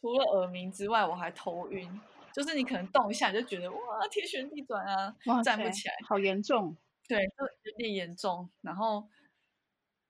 [0.00, 2.00] 除了耳鸣之外，我还头晕。
[2.32, 6.76] 就是你可能动一下，你就觉得哇，天旋地转啊，站不起来，好严重。
[7.08, 8.46] 对，就有点严重。
[8.60, 9.08] 然后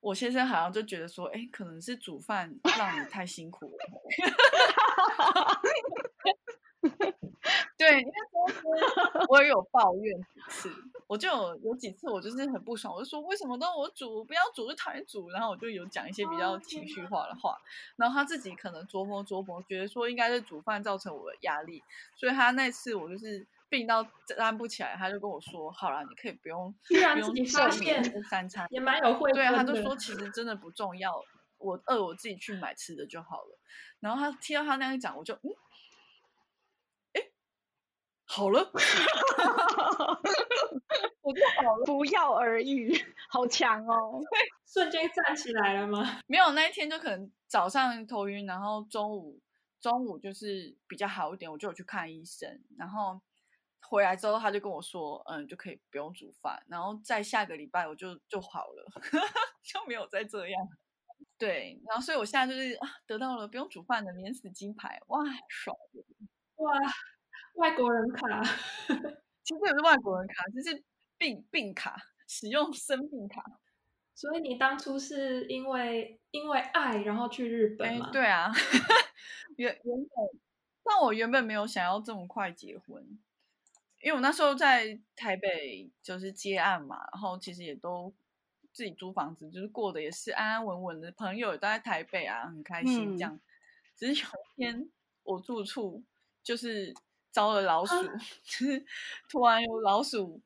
[0.01, 3.77] 我先生好像就觉得说，哎，可能是煮饭让你太辛苦了。
[7.79, 8.63] 对，因为公司
[9.29, 10.71] 我也有抱怨几次，
[11.07, 17.55] 我就有有几次我就是很不爽，我就说为什么都我煮，不要煮就讨厌煮，然后我就有讲一些比较情绪化的话，
[17.97, 21.83] 然后他自己可能琢磨琢磨，觉得说应该是煮饭造成我的压力，
[22.15, 29.51] 所以他那次我就是病到站不起来，他就跟我说，好了，你可以不用不用设米三餐，也蛮有慧根的。
[29.51, 31.23] 对啊，他就说其实真的不重要，
[31.59, 33.59] 我饿我自己去买吃的就好了。
[34.01, 35.51] 然后他听到他那样一讲，我就嗯。
[38.27, 38.61] 好了，
[41.23, 42.93] 我就好了，不药而愈，
[43.31, 44.21] 好强哦！
[44.67, 46.21] 瞬间站起来了吗？
[46.27, 49.41] 没有，那一天就可能早上头晕，然后中午
[49.81, 53.21] 中午就是比较好一点，我就有去看医生，然后
[53.83, 58.85] 回来之后，他就跟我说，嗯，就可以不用煮饭，然后在下个礼拜我就就好了，
[59.63, 60.69] 就没有再这样。
[61.39, 65.77] 对，然后所以我现在就是啊，得到了不用煮饭的免死金牌，哇，爽！
[66.57, 66.73] 哇，
[67.57, 68.43] 外国人卡，
[69.43, 70.83] 其实也是外国人卡，就是
[71.19, 73.43] 病病卡，使用生病卡。
[74.15, 78.11] 所以你当初是因为因为爱，然后去日本吗？
[78.11, 78.51] 对啊，
[79.57, 80.41] 原原本，
[80.83, 83.03] 但我原本没有想要这么快结婚，
[84.01, 88.15] 因为我那时候在台北就是接案嘛，然后其实也都
[88.73, 93.35] 自己租房子，就是过得也是安安稳稳的，朋友也都在台北啊，很开心这样。
[93.35, 93.41] 嗯、
[93.97, 94.89] 只是有一天
[95.25, 96.03] 我住处
[96.43, 96.95] 就是
[97.37, 98.13] 招了老鼠， 啊、
[98.45, 98.85] 就是
[99.29, 100.41] 突然有老鼠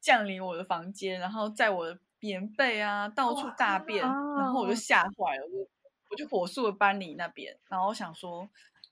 [0.00, 1.98] 降临我的房间，然后在我的。
[2.22, 5.70] 棉被啊，到处大便，然后我就吓坏了，我就
[6.10, 8.42] 我就火速的搬离那边，然后我想说，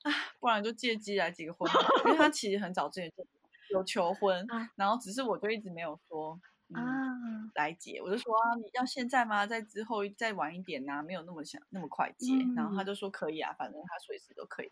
[0.01, 1.71] 啊，不然就借机来结个婚，
[2.05, 3.23] 因为他 其实很早之前就
[3.69, 6.39] 有求婚，然后只是我就一直没有说，
[6.75, 9.45] 嗯，来结，我就说啊，你要现在吗？
[9.45, 14.71] 在之后再晚一点啊，没有那么想那么快结，然后他就说可以啊，反正他随时都可以，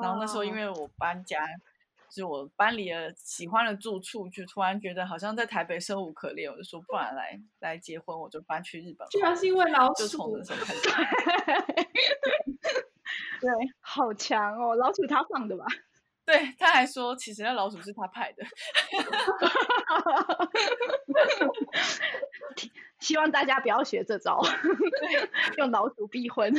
[0.00, 1.44] 然后那时候因为我搬家。
[2.10, 9.06] 就我搬离了喜欢的住处，就突然觉得好像在台北生无可恋，我就说不然来来结婚，我就搬去日本。
[9.08, 10.80] 居然是因为老鼠，就从那时候开始。
[13.40, 15.64] 对，好强哦，老鼠他放的吧？
[16.26, 18.44] 对，他还说其实那老鼠是他派的。
[22.98, 24.42] 希望大家不要学这招，
[25.56, 26.52] 用老鼠逼婚。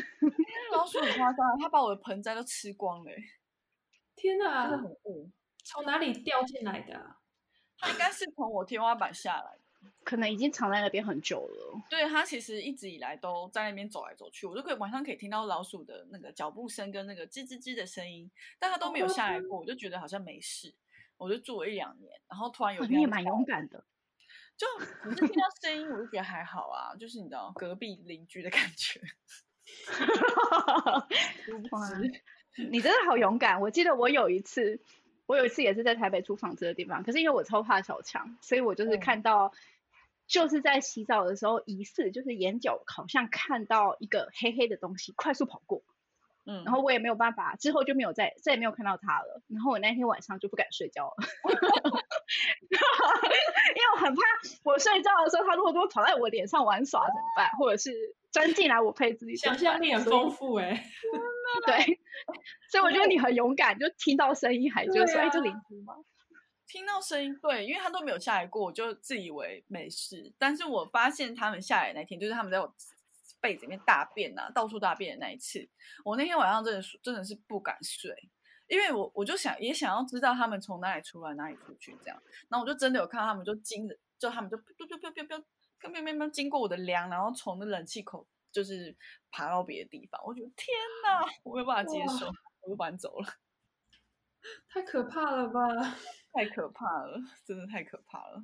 [0.72, 3.12] 老鼠很夸张，他把我的盆栽都吃光了。
[4.16, 5.30] 天哪，真的很饿。
[5.64, 7.18] 从哪里掉进来的啊？
[7.78, 9.64] 它应该是从我天花板下来的，
[10.04, 11.82] 可能已经藏在那边很久了。
[11.90, 20.74] 对，它其实一直以来都在那边走来走去，我就可以晚上可以听到老鼠的那个脚步声跟那个吱吱吱的声音，但它都没有下来过，我就觉得好像没事。
[21.18, 23.84] 我就住了一两年，然后突然有一天，你也蛮勇敢的，
[24.56, 24.66] 就
[25.06, 29.02] 我是听到声音，我就觉得还好啊，就是你知道隔壁邻居的感觉。
[32.72, 33.62] 你真的好勇敢！
[33.62, 34.82] 我记得我有一次，
[35.30, 39.54] 我有一次也是在台北租房子的地方，可是因为我超怕小强，所以我就是看到，
[40.26, 45.84] 就是在洗澡的时候，疑似就是眼角好像看到一个黑黑的东西快速跑过，
[46.48, 49.44] 嗯，然后我也没有办法，之后就没有再再也没有看到它了。
[49.48, 51.16] 然后我那天晚上就不敢睡觉了，
[52.70, 54.22] 因为我很怕
[54.64, 57.50] 我睡觉的时候，它如果都跑在我脸上玩耍怎么办？
[57.58, 57.92] 或者是
[58.32, 60.84] 钻进来我配自己，想象力很丰富哎、欸。
[61.66, 62.00] 对，
[62.72, 65.96] 所以我觉得你很勇敢，就听到声音还就说：“哎、啊，这邻居吗？”
[66.68, 70.32] 听到声音，对，因为他都没有下来过，我就自以为没事。
[70.38, 72.72] 但是我发现他们下来那天，就是他们在我
[73.42, 75.68] 被子里面大便啊，到处大便的那一次。
[76.06, 78.14] 我那天晚上真的真的是不敢睡，
[78.70, 82.18] 因为我我就想也想要知道他们从哪里出来，哪里出去这样。
[82.48, 85.24] 然后我就真的有看到他们就经着，就他们就飘飘飘飘飘
[85.80, 88.26] 飘飘飘经过我的梁，然后从那冷气口。
[88.52, 88.98] 就是
[89.30, 92.26] 爬到别的地方，我觉得天哪，我没有办法接受，
[92.62, 93.28] 我就搬走了。
[94.74, 95.62] 太可怕了吧！
[96.34, 98.44] 太可怕了，真的太可怕了。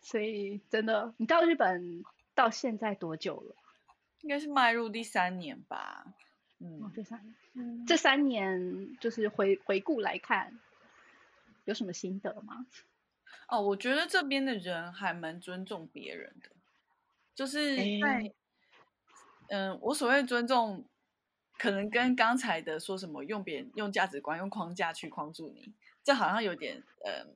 [0.00, 2.02] 所以真的，你到日本
[2.34, 3.56] 到现在多久了？
[4.22, 6.06] 应该是迈入第三年吧。
[6.58, 7.34] 嗯，哦、第三年。
[7.54, 10.58] 嗯，这三年就是回回顾来看，
[11.64, 12.66] 有什么心得吗？
[13.48, 16.50] 哦，我觉得这边的人还蛮尊重别人的，
[17.34, 18.20] 就是在。
[18.20, 18.34] 欸
[19.50, 20.84] 嗯，我所谓尊重，
[21.56, 25.72] 可能跟刚才的说什么用别人用价值观、用框架去框住你，
[26.04, 27.34] 这好像有点嗯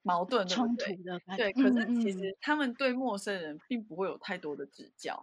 [0.00, 1.20] 矛盾冲突的。
[1.36, 5.22] 对，可是其实他们对陌生人并不会有太多的指教。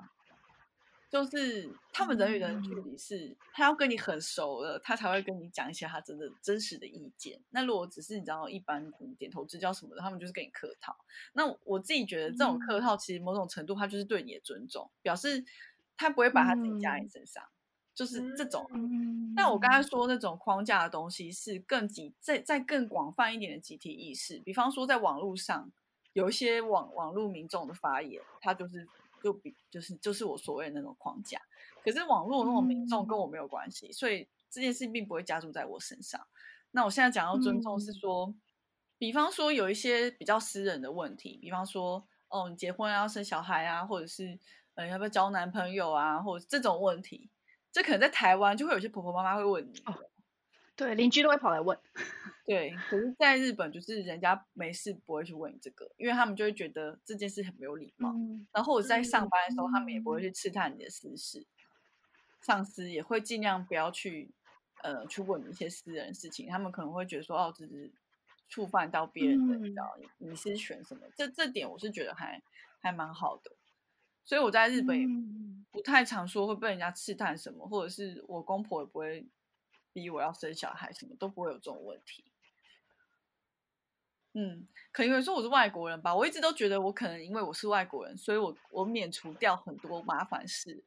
[1.11, 7.37] 就是他们人与人距离是，嗯、他要跟你很熟了，他才会跟你讲一些他真的真实的意见。
[7.49, 10.95] 那如果只是你知道一般点头之交什么的，他们就是跟你客套。
[11.33, 15.43] 那我自己觉得这种客套，其实某种程度他就是对你的尊重，嗯、表示
[15.97, 17.51] 他不会把他自己加在你身上，嗯、
[17.93, 18.65] 就是这种。
[19.35, 24.39] 但我刚才说那种框架的东西，是更集在在更广泛一点的集体意识。
[24.39, 25.69] 比方说，在网络上
[26.13, 28.87] 有一些网网络民众的发言，他就是。
[29.23, 31.41] 就比就是就是我所谓的那种框架，
[31.83, 36.25] 可是网络那种民众跟我没有关系，嗯、所以这件事情并不会加注在我身上。
[36.71, 38.41] 那我现在讲到尊重是说，嗯、
[38.97, 44.39] 比方说有一些比较私人的问题，比方说哦，你结婚要生小孩啊，或者是
[44.75, 47.29] 呃要不要交男朋友啊，或者这种问题，
[47.71, 49.79] 这可能在台湾就会有些婆婆妈妈会问你。
[49.85, 49.93] 哦
[50.81, 51.77] 对，邻居都会跑来问。
[52.43, 58.11] 对，可是在日本就是人家没事不会去问你这个，因为他们就会觉得这件事很没有礼貌。
[58.13, 61.45] 嗯、然后我在上班的时候，嗯、他们也不会去刺探你的私事，
[62.41, 64.31] 上司也会尽量不要去
[64.81, 66.47] 呃去问你一些私人事情。
[66.49, 67.91] 他们可能会觉得说，哦，这是
[68.49, 72.41] 触犯到别人的，你知道隐私权什么，这这点我是觉得还
[72.79, 73.51] 还蛮好的。
[74.23, 75.05] 所以我在日本也
[75.71, 79.27] 不太常说会被人家刺探什么，或者是我公婆也不会
[79.93, 82.23] 逼我要生小孩，什么都不会有这种问题。
[84.33, 90.83] 嗯，可能因为说我是外国人吧，我一直都觉得我可能因为我是外国人，所以我我免除掉很多麻烦事。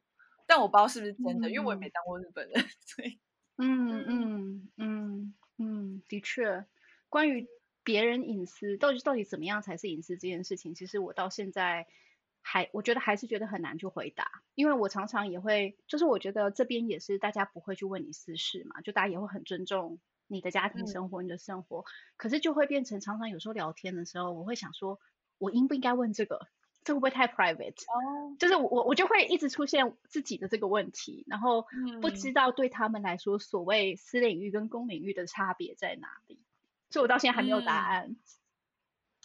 [0.47, 3.19] 但我不知道是不是真的，嗯、因为我也没当过日本人， 所以
[3.57, 6.65] 嗯嗯嗯嗯，的确，
[7.09, 7.47] 关于
[7.83, 11.87] 别人隐私到底到底怎么样才是隐私这件事情，其实我到现在
[12.47, 21.85] 还我觉得还是觉得很难去回答，因为我常常也会，就是我觉得这边也是大家不会去问你私事嘛，就大家也会很尊重你的家庭生活，嗯、你的生活，
[22.17, 24.99] 可是就会变成常常有时候聊天的时候，我会想说，
[25.39, 26.47] 我应不应该问这个？
[26.83, 27.81] 这会不会太 private？
[27.87, 28.37] 哦，oh.
[28.37, 31.65] 就是我我就会一直出现自己的这个问题，然后
[31.99, 36.39] 不知道对他们来说，所谓私领域跟公领域的差别在哪里，
[36.91, 38.09] 所以我到现在还没有答案。
[38.09, 38.17] 嗯、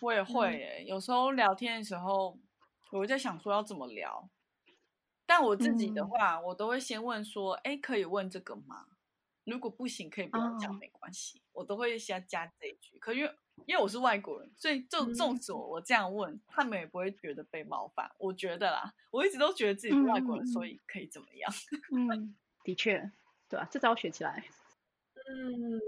[0.01, 2.39] 我也会诶，嗯、有时候聊天的时候，
[2.91, 4.29] 我在想说要怎么聊，
[5.27, 8.87] 但我自己的话，嗯、我都会先问说，哎，可以问这个吗？
[9.45, 12.99] 如果不行，可以不要讲，没关系，哦、我都会先加这一句。
[12.99, 13.35] 可因为
[13.67, 18.11] 因为我是外国人，所以就纵使我这样问，嗯、他们也不会觉得被冒犯。
[18.19, 21.53] 我觉得啦，我一直都觉得自己是外国人，嗯、所以可以怎么样？
[21.97, 23.11] 嗯，的确，
[23.49, 24.45] 对啊，这招学起来。
[25.29, 25.81] 嗯，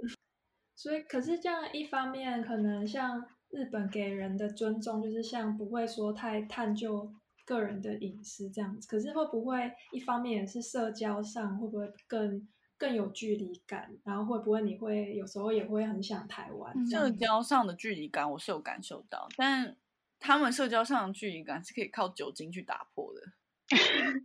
[0.75, 7.13] 所以可是这样一方面，可能像日本给人的尊重，就是像不会说太探究
[7.45, 8.89] 个人的隐私这样子。
[8.89, 12.49] 可是会不会一方面也是社交上会不会更？
[12.79, 16.75] 更有距离感，然后会不会你会有时候也会很想台湾？
[16.91, 19.77] 社交上的距离感我是有感受到，但
[20.19, 23.21] 他们社交上的距离感是可以靠酒精去打破的。
[23.71, 24.19] 就是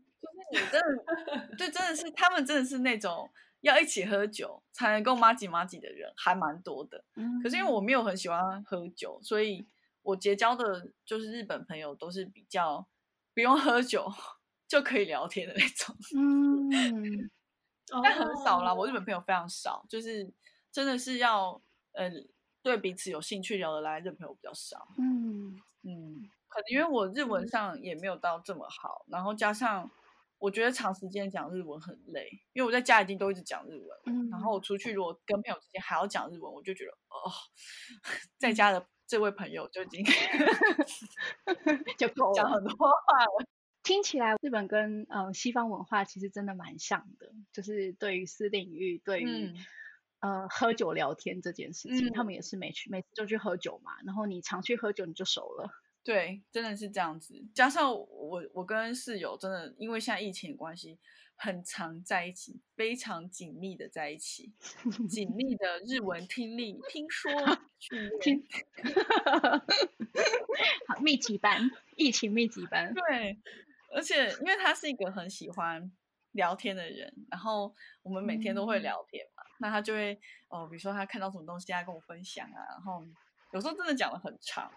[0.51, 3.29] 你真的，就真的是他们真的是那种
[3.67, 7.03] 要一起喝酒才能够麻吉麻吉的人，还蛮多的。
[7.43, 9.67] 可是因为我没有很喜欢喝酒，所以
[10.01, 12.87] 我结交的就是日本朋友都是比较
[13.33, 14.11] 不用喝酒
[14.67, 15.95] 就可以聊天的那种。
[16.15, 16.69] 嗯。
[18.03, 20.29] 但很少啦，我日本朋友非常少，就是
[20.73, 21.61] 真的是要
[21.93, 22.11] 呃
[22.61, 24.89] 对彼此有兴趣聊得来，日本朋友比较少。
[24.97, 29.89] 嗯嗯，可能因为我日文上也没有到这么好，然后加上
[30.39, 37.31] 我觉得长时间讲日文很累，因为我在家已经都一直讲日文，嗯、然后我出去如果跟朋友之间还要讲日文，我就觉得哦，
[38.37, 40.05] 在家的这位朋友就已经
[41.97, 43.47] 就够 了讲很多话了。
[43.83, 49.53] 听起来日本跟呃西方文化其实真的蛮像的，就是对于私领域，对于、
[50.19, 55.69] 嗯、呃喝酒聊天这件事情，嗯、他们也是每去每次就去喝酒嘛，然后你常去喝酒你就熟了。
[56.07, 57.43] 对，真的是这样子。
[57.53, 60.97] 加上我我跟室友真的因为现在疫情的关系，
[61.35, 64.53] 很常在一起，非常紧密的在一起，
[65.09, 67.29] 紧密的日文听力听说
[67.77, 68.41] 训练，
[70.87, 73.37] 好密集班，疫情密集班，对。
[73.93, 75.91] 而且，因为他是一个很喜欢
[76.31, 83.05] 聊天的人，然后我们每天都会聊天嘛，嗯、那他就会哦，比如说他看到什么东西，他跟我分享啊，然后
[83.51, 84.71] 有时候真的讲的很长，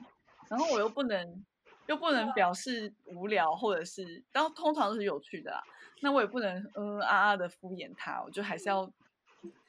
[0.50, 1.44] 然后我又不能
[1.86, 5.62] 又不能表示无聊，或者是，然后通常都是有趣的啦，
[6.00, 8.92] 那我也不能嗯啊啊的敷衍他，我就还是要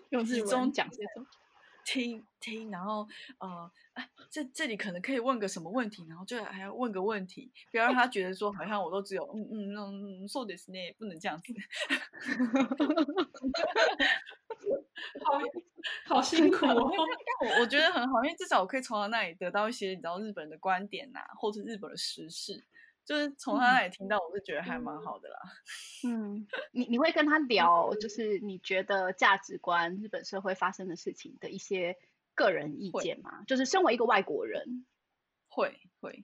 [0.10, 1.26] 用日中讲些什么。
[1.84, 3.08] 听听，然后
[3.40, 11.52] 呃，哎，这这里可能可以问个什么问题，然后就还要问个问题，不要让他觉得说好像我都只有嗯嗯嗯，说的是那不能这样子，
[16.05, 16.91] 好好辛苦哦。
[17.39, 22.64] 但我我觉得很好，因为至少我可以从他那里得到一些你知道日本的观点呐、啊，或者日本的时事。
[23.03, 25.39] 就是从他那里听到，我是觉得还蛮好的啦。
[26.07, 31.97] 嗯， 你你会跟他聊，就是你觉得价值观、日本社会发生的事情的一些
[32.36, 33.43] 个人意见吗？
[33.47, 34.86] 就是身为一个外国人，
[35.49, 36.24] 会会。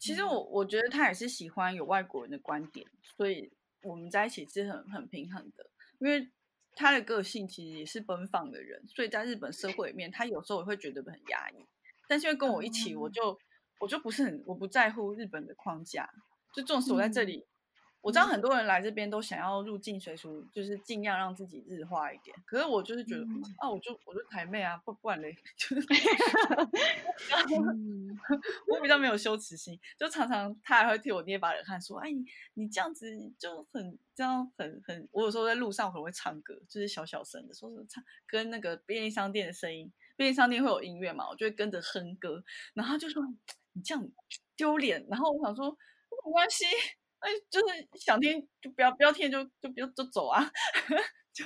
[0.00, 2.86] 其实我我觉得他也是喜欢有外国人的观点，
[3.16, 5.70] 所以我们在一起是很很平衡的。
[5.98, 6.26] 因为
[6.74, 11.66] 他的个性其实也是奔放的人，所以在日本社会里面，他有时候也会觉得很压抑。
[12.08, 13.38] 但是因为跟我一起，我就。
[13.80, 16.08] 我就不是很，我不在乎日本的框架，
[16.54, 17.46] 就纵使我在这里，嗯、
[18.02, 22.36] 我知道很多人来这边都想要入境随俗，就是尽量让自己日化一点。
[22.44, 25.86] 可是我就是觉得，嗯、啊，我就我就台妹啊，不不然嘞， 就是、
[27.74, 28.18] 嗯、
[28.68, 32.24] 我比较没有羞耻心，就常常他还会替我捏把冷汗，说，哎，你
[32.54, 42.42] 你这样子就很这样很很，我有时候在路上可能会唱歌，就是小小声的，说是唱跟那个便利商店的声音，便利商店会有音乐嘛，我就会跟着哼歌，
[42.74, 43.22] 然后他就说。
[43.74, 44.06] 你这样
[44.54, 45.70] 丢脸，然后我想说
[46.26, 46.66] 没关系，
[47.22, 50.42] 哎，就是想听就不要，不要听就就不要就走啊，
[51.32, 51.44] 就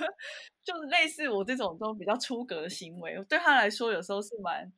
[0.65, 4.73] 就类似我这种都比较出格的行为，对他来说有时候是蛮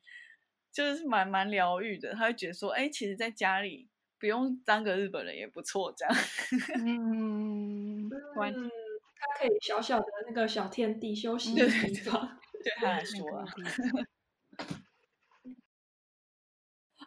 [0.71, 2.13] 就是蛮蛮疗愈的。
[2.13, 3.87] 他会觉得说，哎，其实在家里
[4.19, 6.15] 不用当个日本人也不错，这样。
[6.85, 13.45] 嗯，完，他可以小小的那个小天地休息的地方，对他来说啊。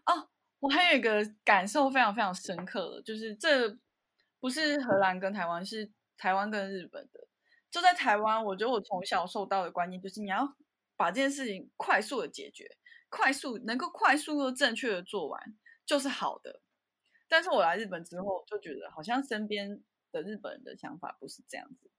[0.07, 0.28] 哦，
[0.62, 3.76] 我还有一个感受非常非常深刻的，就是这
[4.38, 7.26] 不是荷兰跟台湾，是台湾跟日本的。
[7.68, 10.56] 就在台湾，我觉得我从小受到的观念就是你要
[10.96, 12.76] 把这件事情快速的解决，
[13.08, 16.62] 快速能够快速又正确的做完就是好的。
[17.28, 19.82] 但是我来日本之后就觉得，好像身边
[20.12, 21.90] 的日本人的想法不是这样子，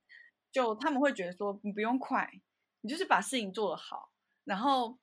[0.54, 2.32] 就他们会觉得说你不用快，
[2.80, 4.14] 你就是把事情做得好，
[4.46, 4.98] 然后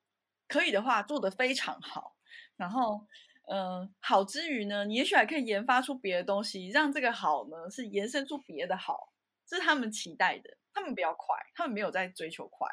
[0.47, 2.15] 可以的话做得非常好，
[2.55, 3.05] 然后、
[3.47, 9.11] 呃，好之余呢，你也许还可以研发出别的东西，让这个好呢是延伸出别的好，
[9.45, 10.57] 这是他们期待的。
[10.73, 12.65] 他们比较快，他们没有在追求快，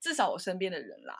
[0.00, 1.18] 至少我身边的人啦。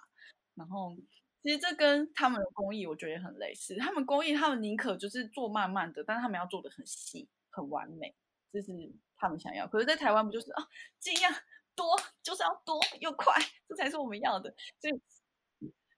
[0.55, 0.95] 然后，
[1.43, 3.74] 其实这跟他们的工艺，我觉得也很类似。
[3.78, 8.14] 他们工艺，他们宁可就是做慢慢的，但是他们要做的很细、很完美，
[8.53, 8.72] 这是
[9.16, 9.66] 他们想要。
[9.66, 10.68] 可是，在台湾不就是啊，
[11.01, 11.32] 尽量
[11.74, 13.35] 多就是要多又快，
[13.68, 14.55] 这才是我们要的。
[14.78, 14.95] 所以。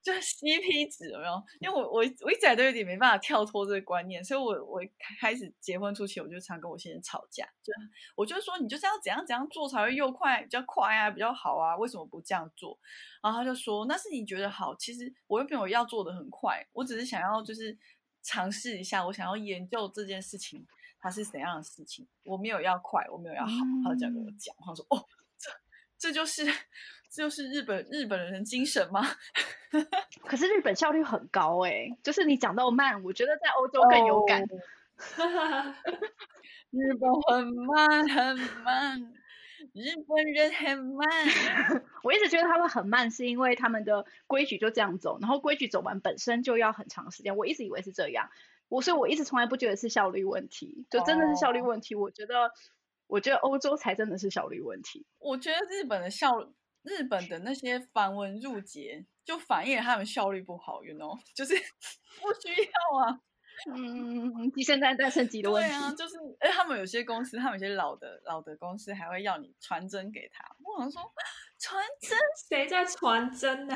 [0.06, 1.42] 就是 CP 值有没有？
[1.58, 4.80] 因为我我我一直都有点没办法跳脱这个观念，所以我我
[5.18, 7.72] 开始结婚初期，我就常跟我先生吵架，就
[8.14, 12.78] 我就说你就是要怎样怎样做才会又快比较快啊，比较好啊，为什么不这样做？
[13.20, 17.76] 然后他就说那是你觉得好，其实我又没有要做的很快，我只是想要就是
[18.22, 20.64] 尝试一下，我想要研究这件事情
[21.00, 23.52] 它是怎样的事情，我没有要快，我没有要好，
[23.82, 25.04] 他就这样跟我讲，他说哦，
[25.98, 26.46] 这这就是。
[27.08, 29.00] 这就是日本日本人精神吗？
[30.26, 34.42] 可是日本效率很高哎、欸，就是你讲到慢，我觉得在欧洲更有感。
[34.42, 34.50] Oh.
[36.70, 39.00] 日本很慢很慢，
[39.72, 41.08] 日本人很慢。
[42.02, 47.38] 我一直觉得他们很慢，是因为他们的规矩就这样走，然后规矩走完本身就要很长时间。
[47.38, 48.28] 我一直以为是这样，
[48.68, 51.94] 我所以我一直从来不觉得是效率问题，就真的是效率问题。
[51.94, 52.04] Oh.
[52.04, 52.50] 我觉得，
[53.06, 55.06] 我觉得欧洲才真的是效率问题。
[55.18, 56.52] 我觉得日本的效。
[56.88, 63.20] 日本的那些繁文缛节，就反映了他们效率不好，you know， 就是不需要啊，
[63.74, 65.68] 嗯，鸡生蛋，蛋生鸡的问题。
[65.68, 70.44] 对啊，就是，哎，他们有些公司，他们有些老的老的公司还会要你传真给他。
[70.62, 71.02] 我想说，
[71.58, 72.16] 传真？
[72.48, 73.74] 谁在传真呢？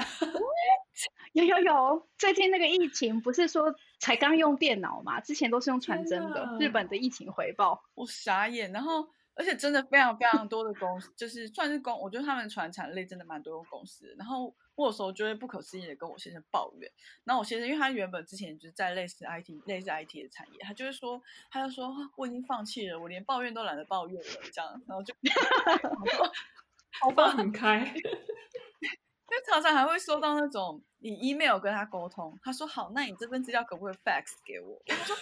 [1.33, 5.19] 有有有，最近那个疫情不是说才刚用电脑嘛？
[5.21, 6.57] 之前都是用传真的。
[6.61, 9.09] 日本的疫情回报，我傻眼，然后。
[9.35, 14.15] 而且真的非常非常多的公司，就是算是公，我觉得他们传产类真的蛮多公司。
[14.19, 16.91] 然后我有时候就会不可思议的跟我先生抱怨。
[17.25, 24.83] 然后我先生，因为他原本之前就是在类似 IT 类似 IT 的产业，他就是说，他就说我已经放弃了，我连抱怨都懒得抱怨了，这样。
[24.87, 25.15] 然后就
[27.01, 34.83] 好放很开， 因为常常还会收到那种你 email 跟他沟通，他说好，那你这份资料可不可以 fax 给我？
[34.87, 35.17] 我说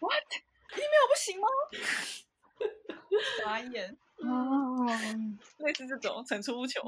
[0.00, 1.46] what？email 不行吗？
[3.44, 4.86] 傻眼哦，
[5.58, 6.82] 类似这种层出不穷。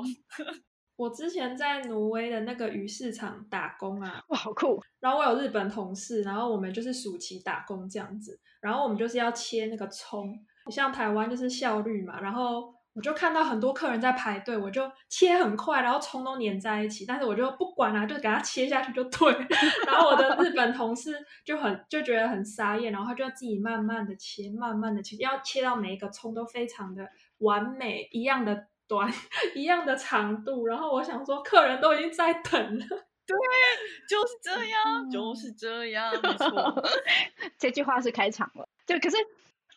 [0.97, 4.83] 我之前在挪威的那个鱼市场打工啊，哇，好酷！
[5.01, 10.39] 然后我有日本同事，然后我们就是暑期打工这样子，然后我们就是要切那个葱，
[10.71, 12.78] 像台湾就是效率嘛，然后。
[12.95, 19.33] 我就看到很多客人在排队，我就切很快，然后葱都粘在一起，但是我就不管了，就给它切下去就对。
[19.87, 27.09] 然后我的日本同事就很就觉得很傻眼，然后他就要自己慢慢的切，慢慢的切，要切到每一个葱都非常的
[27.39, 29.09] 完美，一样的短，
[29.55, 30.67] 一样的长度。
[30.67, 32.85] 然后我想说，客人都已经在等了，
[33.25, 33.37] 对，
[34.09, 36.85] 就是这样，嗯、就是这样，没错。
[37.57, 39.17] 这句话是开场了，对，可是。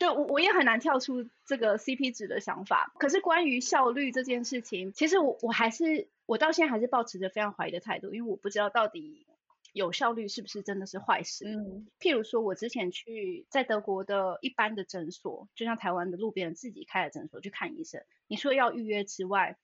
[0.01, 2.91] 对，我我也很难跳出这个 CP 值的想法。
[2.97, 9.27] 可是关于效率这件事情，其实我我还是我到现在还是保持着非常怀疑的态度，因为我不知道到底
[9.73, 11.45] 有效率是不是真的是坏事。
[11.45, 19.55] 嗯，譬如说我之前去在德国的一般的诊所，就像台湾的路边自己开的诊所去看医生，你说要预约之外，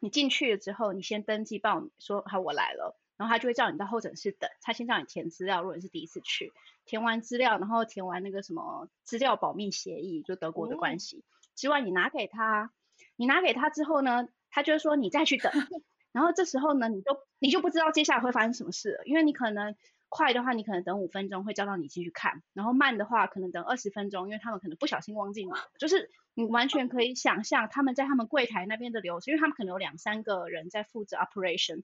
[0.00, 2.98] 你进去了之后，你先登记报说好我来了。
[3.18, 5.60] 然后他就会叫你到候诊室等，他先叫你填资料。
[5.60, 6.52] 如果你是第一次去，
[6.86, 11.22] 填完资料，然后填完那个什么资料保密协议，就德国的关系、哦、
[11.56, 12.72] 之外，你拿给他，
[13.16, 15.52] 你拿给他之后呢，他就会说你再去等。
[16.12, 19.74] 然后这时候呢，你就你就不知道接下来会发生什么事了，因为你可能
[20.08, 31.82] 快的话，你可能等五分钟会叫到你进去看，然后慢的话可能等二十分钟，因为他们可能不小心忘记了，就是你完全可以想象他们在他们柜台那边的流程，因为他们可能有两三个人在负责 operation。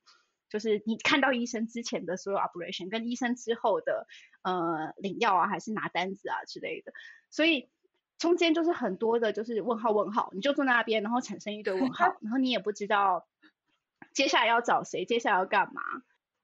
[0.55, 4.07] 就是你看到医生之前的所有 operation，跟医生之后的
[4.43, 6.93] 呃领药啊，还是拿单子啊之类的，
[7.29, 7.69] 所以
[8.19, 13.27] 中间就是很多的，就是问号问号，你就坐在那边，然后产生一堆问号， 然后你也不知道
[14.13, 15.83] 接下来要找谁，接下来要干嘛。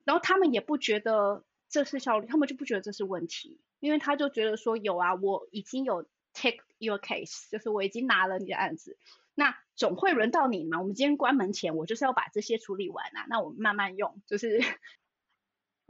[0.02, 6.02] 然后他们也不觉得这是效率，他们就不觉得这是问题，因为他就觉得说有啊，我已经有
[6.34, 8.98] take your case，就是我已经拿了你的案子，
[9.34, 10.78] 那总会轮到你嘛。
[10.80, 14.60] 我们今天关门前，我就是要把这些处理完啊，那我们慢慢用，就是。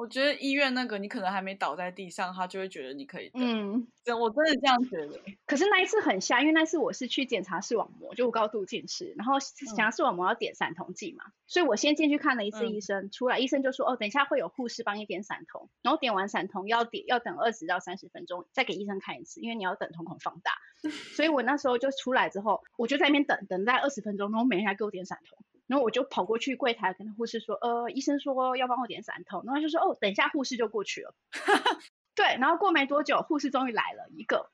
[0.00, 3.30] 我觉得医院那个，你可能还没倒在地上，他就会觉得你可以。
[3.34, 5.20] 嗯，真我真的这样觉得。
[5.46, 20.52] 可是那一次很吓，因为那次我是去检查视网膜，就我高度近视，然后检查视网膜要点散瞳剂嘛，嗯、所以我先进去看了一次医生，嗯、出来医生就说，哦，等一下会有护士帮你点散瞳，然后点完散瞳要点要等二十到三十分钟，再给医生看一次，因为你要等瞳孔放大。
[21.14, 25.36] 所以我那时候就出来之后，我就在那边等等待二十分钟，然后没人来给我点散瞳。
[25.70, 31.14] 然后我就跑过去柜台跟护士说，呃，医生说要帮我点散瞳，然后他就说，哦，等一下护士就过去了。
[32.16, 34.50] 对，然后过没多久，护士终于来了一个，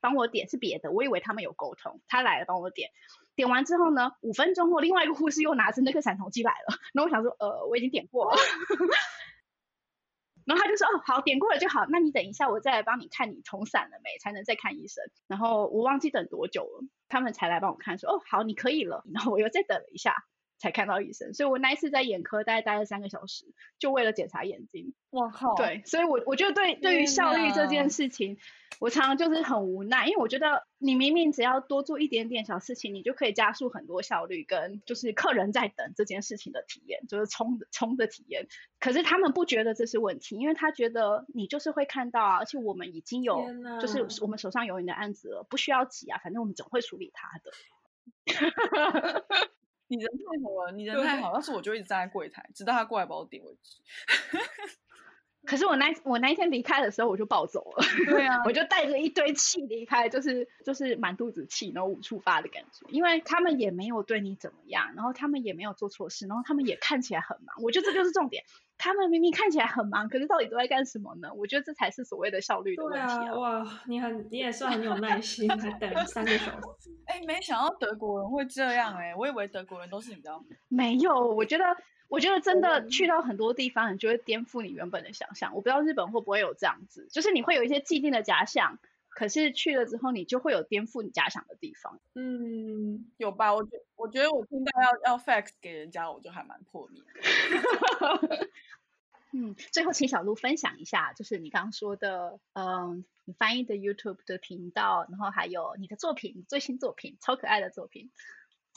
[0.00, 2.90] 帮我点是别的，我以为他们有沟通，他来了帮我点，
[3.34, 8.38] 点完之后呢，五分钟后，另外一个护士又拿着那个散瞳剂来了，然后我想说，呃，我已经点过了。
[10.46, 15.02] 然后他就说，哦，好，点过了就好，那你等一下，我再来帮你看你瞳散了没，才能再看医生。
[15.26, 19.02] 然后我忘记等多久了，他们才来帮我看，说，哦，好，你可以了。
[19.12, 20.14] 然后我又再等了一下。
[20.60, 23.46] 才看到医生，所以我那一次在眼科大概待了三个小时，
[23.78, 24.94] 就为了检查眼睛。
[25.08, 25.54] 我靠！
[25.56, 28.36] 对，所以我我觉得对对于效率这件事情，
[28.78, 38.46] 我常常就是很无奈，因为我觉得你明明只要多做一点点小事情，你就可以加速很多效率跟就是客人在等这件事情的体验，就是冲的冲的体验。
[38.78, 43.46] 可是他们不觉得这是问题，因为他觉得你就是会看到啊，而且我们已经有
[43.80, 47.50] 就是我们手上有你的案子了，不需要急啊，反正我们总会处理他的。
[49.90, 53.76] 你人太好了，你人太好，要是我就一直站在柜台，直到他过来把我点为止。
[55.46, 57.84] 可是我那我那一天离开的时候，我就暴走了。
[58.06, 62.86] 对啊， 我就带着一堆气离开，就是就是满肚子气，然后无处发的感觉。
[62.90, 67.56] 因为他们也没有对你怎么样，然后他们也没有做错事，然后他们也看起来很忙。
[67.62, 68.44] 我觉得这就是重点。
[68.80, 71.28] 他们明明看起来很忙，可是到底都在干什么呢？
[71.34, 73.28] 我觉得这才是所谓的效率的问题啊！
[73.28, 76.46] 啊，哇，你很你也算很有耐心，还等了 三个小
[76.78, 76.90] 时。
[77.04, 80.46] 哎、欸，没想到德国人会这样哎、欸，我以为德国人都是你知道吗？
[80.68, 81.64] 没有，我觉得
[82.08, 85.54] 我觉得真的去到很多地方，你就会颠覆你原本的想象。
[85.54, 88.78] 我不知道日本会不会有这样子，就是你会有一些既定的假想，
[89.10, 92.00] 可是去了之后，你就会有颠覆你假想的地方。
[92.14, 93.54] 嗯，有吧？
[93.54, 97.02] 我觉我觉得我听到要要 fax 给人家，我就还蛮破灭。
[99.32, 108.10] 嗯，最后请小鹿分享一下，就是你刚刚说的，嗯，你翻译的 YouTube 的频道，然后还有你的作品，最新作品，超可爱的作品，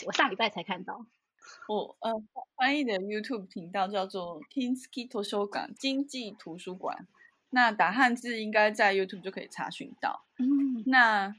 [0.06, 1.06] 我上礼拜才看到。
[1.68, 2.24] 我呃
[2.56, 7.08] 翻译的 YouTube 频道叫做 Kinski 图书馆，经济图书馆。
[7.54, 10.26] 那打汉字应该在 YouTube 就可以查询到。
[10.40, 11.36] 嗯，那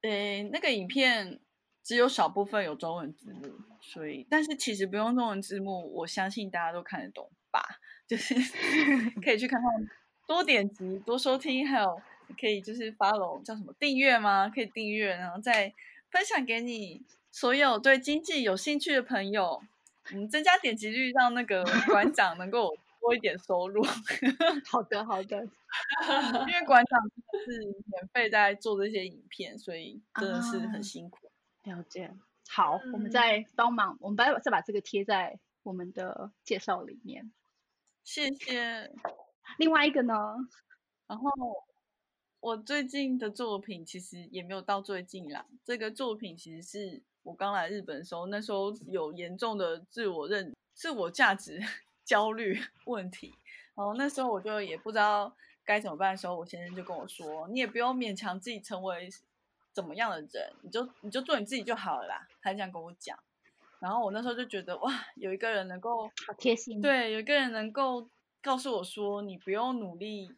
[0.00, 1.38] 呃那个影片
[1.84, 3.52] 只有少部分有中文字幕，
[3.82, 7.62] 所以但是其实不用中文字幕，我相信大家都看得懂吧。
[8.08, 8.34] 就是
[9.22, 9.70] 可以去看看，
[10.26, 12.02] 多点击、多收听，还有
[12.40, 14.48] 可以就是 follow 叫什么订阅吗？
[14.48, 15.72] 可以订阅，然后再
[16.10, 19.62] 分享给你所有对经济有兴趣的朋友，
[20.12, 23.82] 嗯，增加点击率，让那个馆长能够多一点收入。
[24.70, 25.42] 好的，好的，
[26.48, 27.00] 因为馆长
[27.44, 31.30] 是免费在做这些影片，所以真的是很辛苦。
[31.62, 32.12] 啊、了解，
[32.48, 37.32] 好，嗯、我们再帮忙，我们把再把这个贴在我们的介绍里面。
[38.04, 38.92] 谢谢。
[39.58, 40.14] 另外一个呢？
[41.06, 41.30] 然后
[42.40, 45.44] 我最近的作品其实也没有到最近啦。
[45.64, 51.60] 这个作品其实是我刚来日本的时候，那时候有严重的自我认、自我价值
[52.10, 53.32] 焦虑 问题。
[53.76, 55.32] 然后那时候我就也不知道
[55.64, 59.08] 该怎么办的时候，我先生就跟我说：“你也不用勉强自己成为
[59.72, 63.16] 怎么样的人，你就你就做你自己就好了啦。”他这样跟我讲。
[63.78, 68.10] 然后我那时候就觉得哇，有一个人能够好贴心，对，有一个人能够
[68.42, 70.34] 告诉我说，你不用努力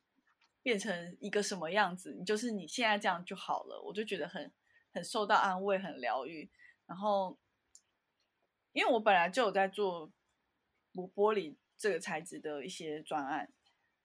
[0.63, 3.81] 变成一个什么样子，你就是你现在这样就好了。
[3.81, 4.53] 我就觉得很
[4.93, 6.51] 很受到安慰，很疗愈。
[6.87, 7.39] 然后，
[8.75, 10.13] 因为我本来就有在做
[10.95, 13.51] 玻玻璃这个材质的一些专案，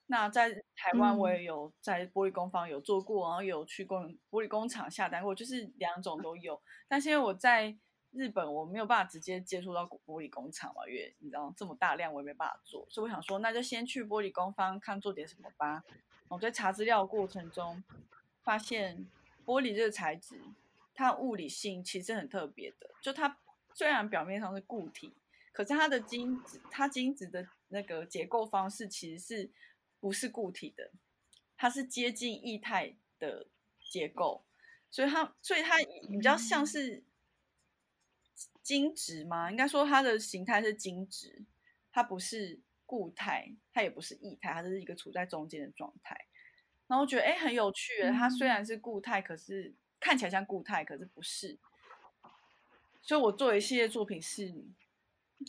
[0.08, 6.60] 那在台湾我也有在玻璃工坊有做过，嗯、然后有去工玻璃工厂下单过，就是两种都有。
[6.88, 7.78] 但是因为我在
[8.12, 15.84] 日本我没有办法直接接触到玻璃工厂嘛，因为你知道这么大量我也没办法做，所以我想说那就先去玻璃工坊看做点什么吧。
[16.30, 17.84] 我在查资料的过程中
[18.42, 19.06] 发现，
[19.46, 20.42] 玻璃这个材质
[20.96, 23.38] 它物理性其实很特别的，就它
[23.76, 25.14] 虽然表面上是固体，
[25.52, 29.52] 可是它的晶子它晶子的那个结构方式其实是
[30.00, 30.92] 不是固体的，
[31.56, 33.48] 它是接近液态的
[33.92, 34.44] 结构，
[34.90, 35.78] 所以它所以它
[36.10, 37.04] 比较像是。
[38.62, 39.50] 晶质吗？
[39.50, 41.46] 应该说它的形态是晶质，
[41.90, 46.28] 它不是固态，它也不是液态，它是一个处在中间的状态。
[46.86, 51.58] 然后我觉得哎很有趣，它虽然是固态，可是看起来像固态，可是不是。
[53.02, 54.54] 所以我做一系列作品是，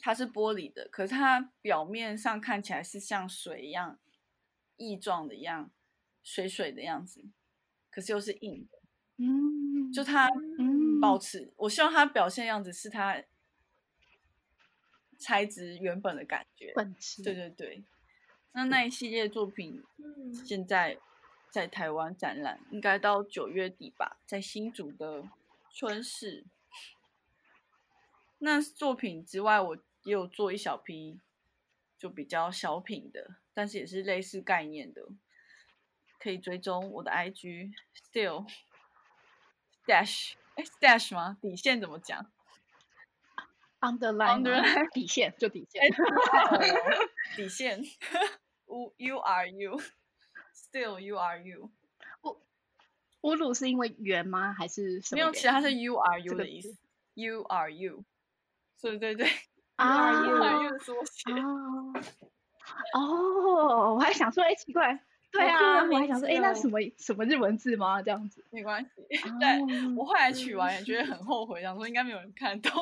[0.02, 3.98] 它是玻璃的，可是它表面上看起来是像水一样
[4.76, 5.70] 液状的一样，
[6.22, 7.24] 水水的样子，
[7.90, 8.78] 可是又是硬的。
[9.16, 10.28] 嗯，就它
[11.00, 13.22] 保持，嗯、我希望它表现的样子是它。
[15.20, 17.82] 材质原本的感觉，本质对对对。
[18.52, 19.82] 那那一系列作品，
[20.46, 20.96] 现在
[21.50, 25.24] 在台湾展览，应该到九月底吧，在新竹的
[25.72, 26.44] 春市。
[28.38, 31.20] 那作品之外，我也有做一小批，
[31.98, 35.02] 就比较小品的，但是也是类似概念的，
[36.20, 38.46] 可以追踪我的 IG still
[39.86, 41.36] dash 哎 dash 吗？
[41.40, 42.30] 底线怎么讲
[43.80, 45.82] ？Underline, 底线就底线，
[47.36, 47.82] 底线。
[48.96, 49.80] You are you,
[50.54, 51.70] still you are you。
[52.22, 52.40] 乌
[53.22, 54.52] 乌鲁是因为圆吗？
[54.52, 55.16] 还是什么？
[55.16, 56.76] 没有，其实它是 You are you 的意思。
[57.14, 57.72] You are
[58.80, 59.28] 对对对。
[59.76, 60.10] 啊。
[60.10, 61.30] Are you 的缩写。
[62.94, 64.98] 哦，我还想说，哎，奇怪。
[65.30, 68.00] 对啊，我还想说，哎，那什么什么日文字吗？
[68.02, 68.44] 这样子。
[68.50, 68.90] 没关系。
[69.38, 72.72] 对，我后来取完也觉得很后悔，想说应该没有人看懂。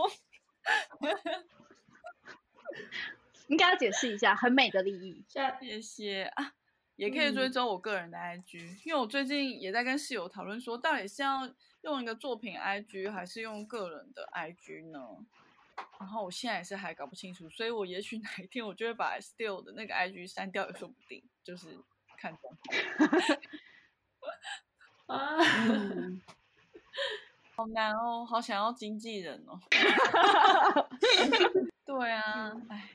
[3.48, 5.24] 应该要解释一下，很美的利益。
[5.28, 6.52] 谢谢啊，
[6.96, 11.48] 也可以追踪我个人的 IG，、嗯、因为我最近也在跟室友讨论说，到底是要
[11.82, 14.98] 用一个作品 IG，还是用个人的 IG 呢？
[15.98, 21.22] 然后我现在也是还搞不清楚，所以我也许哪一天我就会把 Still 的那个 IG 删掉，也说不定。
[21.42, 21.78] 就是
[22.18, 22.78] 看状况。
[25.18, 25.38] 啊。
[25.84, 26.20] 嗯
[27.54, 29.58] 好难哦，好想要经纪人哦。
[31.86, 32.90] 对啊，哎，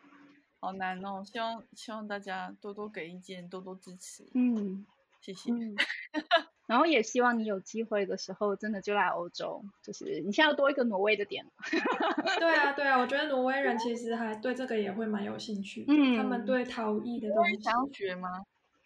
[0.60, 1.24] 好难哦。
[1.26, 4.30] 希望希望大家多多给意见，多多支持。
[4.36, 4.86] 嗯，
[5.20, 5.52] 谢谢。
[5.52, 5.76] 嗯、
[6.72, 9.61] 然后也希望你有机会的时候，真的就来欧洲。
[9.84, 11.45] 就是你现在要多一个挪威的点。
[12.39, 15.84] 对啊，对啊，我觉得挪威人其实还对这个也会蛮有兴趣。
[15.89, 17.59] 嗯，他们对陶艺的东西。
[17.61, 18.30] 想要学吗？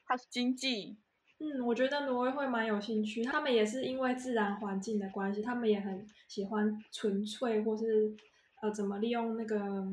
[0.07, 0.97] 他是经济。
[1.37, 8.15] 嗯，我觉得挪威会蛮有兴趣，他们也是因为自然环境的关系，他们也很喜欢纯粹或是
[8.63, 9.85] 呃怎么利用那个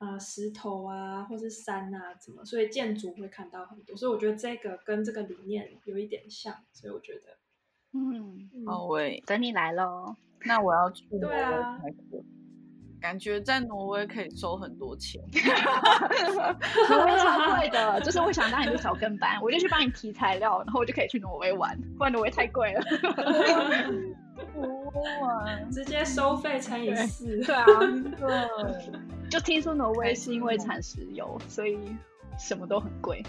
[0.00, 7.38] 呃石头啊，或是山啊怎么，所以建筑会看到很多，所以我觉得这个跟这个理念有一点像，所以我觉得，
[7.92, 11.28] 嗯，好喂，等你来喽，那我要去挪威。
[11.28, 11.80] 对啊。
[13.00, 22.82] 感觉在挪威可以收很多钱， 挪威超贵的，就是我想当你的小跟班，我就去帮你提材料，然后我就可以去挪威玩，不然挪威太贵了。
[25.20, 27.54] 哇， 直接收费乘以四，对。
[27.54, 27.64] 啊，
[28.18, 31.78] 对，就听说挪威是因为产石油，所以
[32.38, 33.22] 什么都很贵。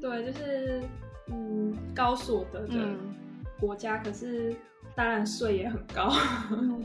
[0.00, 0.82] 对，就是
[1.28, 2.94] 嗯高所得的
[3.58, 4.54] 国家，嗯、可是
[4.94, 6.12] 当然税也很高。
[6.50, 6.84] 嗯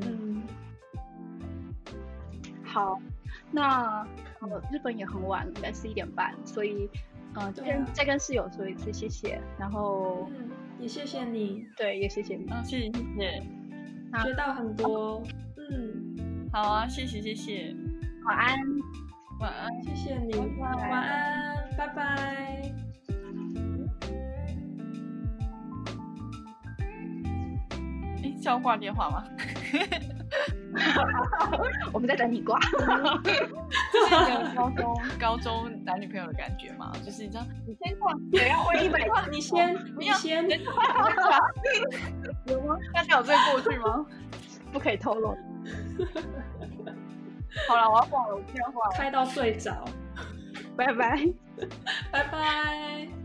[0.00, 0.42] 嗯
[2.64, 2.98] 好，
[3.52, 4.04] 那
[4.40, 6.90] 呃，日本也很晚，应该十一点半，所以，
[7.34, 13.42] 呃，这边再跟室友说一次谢谢，然后，嗯，也谢谢你，对，也谢谢你，嗯，谢谢谢谢，
[14.22, 15.22] 学到很多，
[15.56, 17.74] 嗯，好啊，谢谢谢谢，
[18.26, 18.58] 晚安，
[19.40, 22.62] 晚安，谢谢你，晚安，拜拜。
[28.22, 29.24] 哎，是要挂电话吗？
[31.92, 32.58] 我们在等你挂，
[33.92, 34.06] 就
[34.56, 39.24] 高中高中男女朋友的感觉嘛，就是你知道，你先挂，谁要问一百块？
[39.30, 40.44] 你先，你先，
[42.46, 42.76] 有吗？
[42.92, 44.04] 大家有这个过去吗？
[44.72, 45.28] 不可以透露。
[47.68, 49.84] 好了，我要挂了，我电话开到睡着，
[50.76, 51.24] 拜拜，
[52.10, 53.23] 拜拜。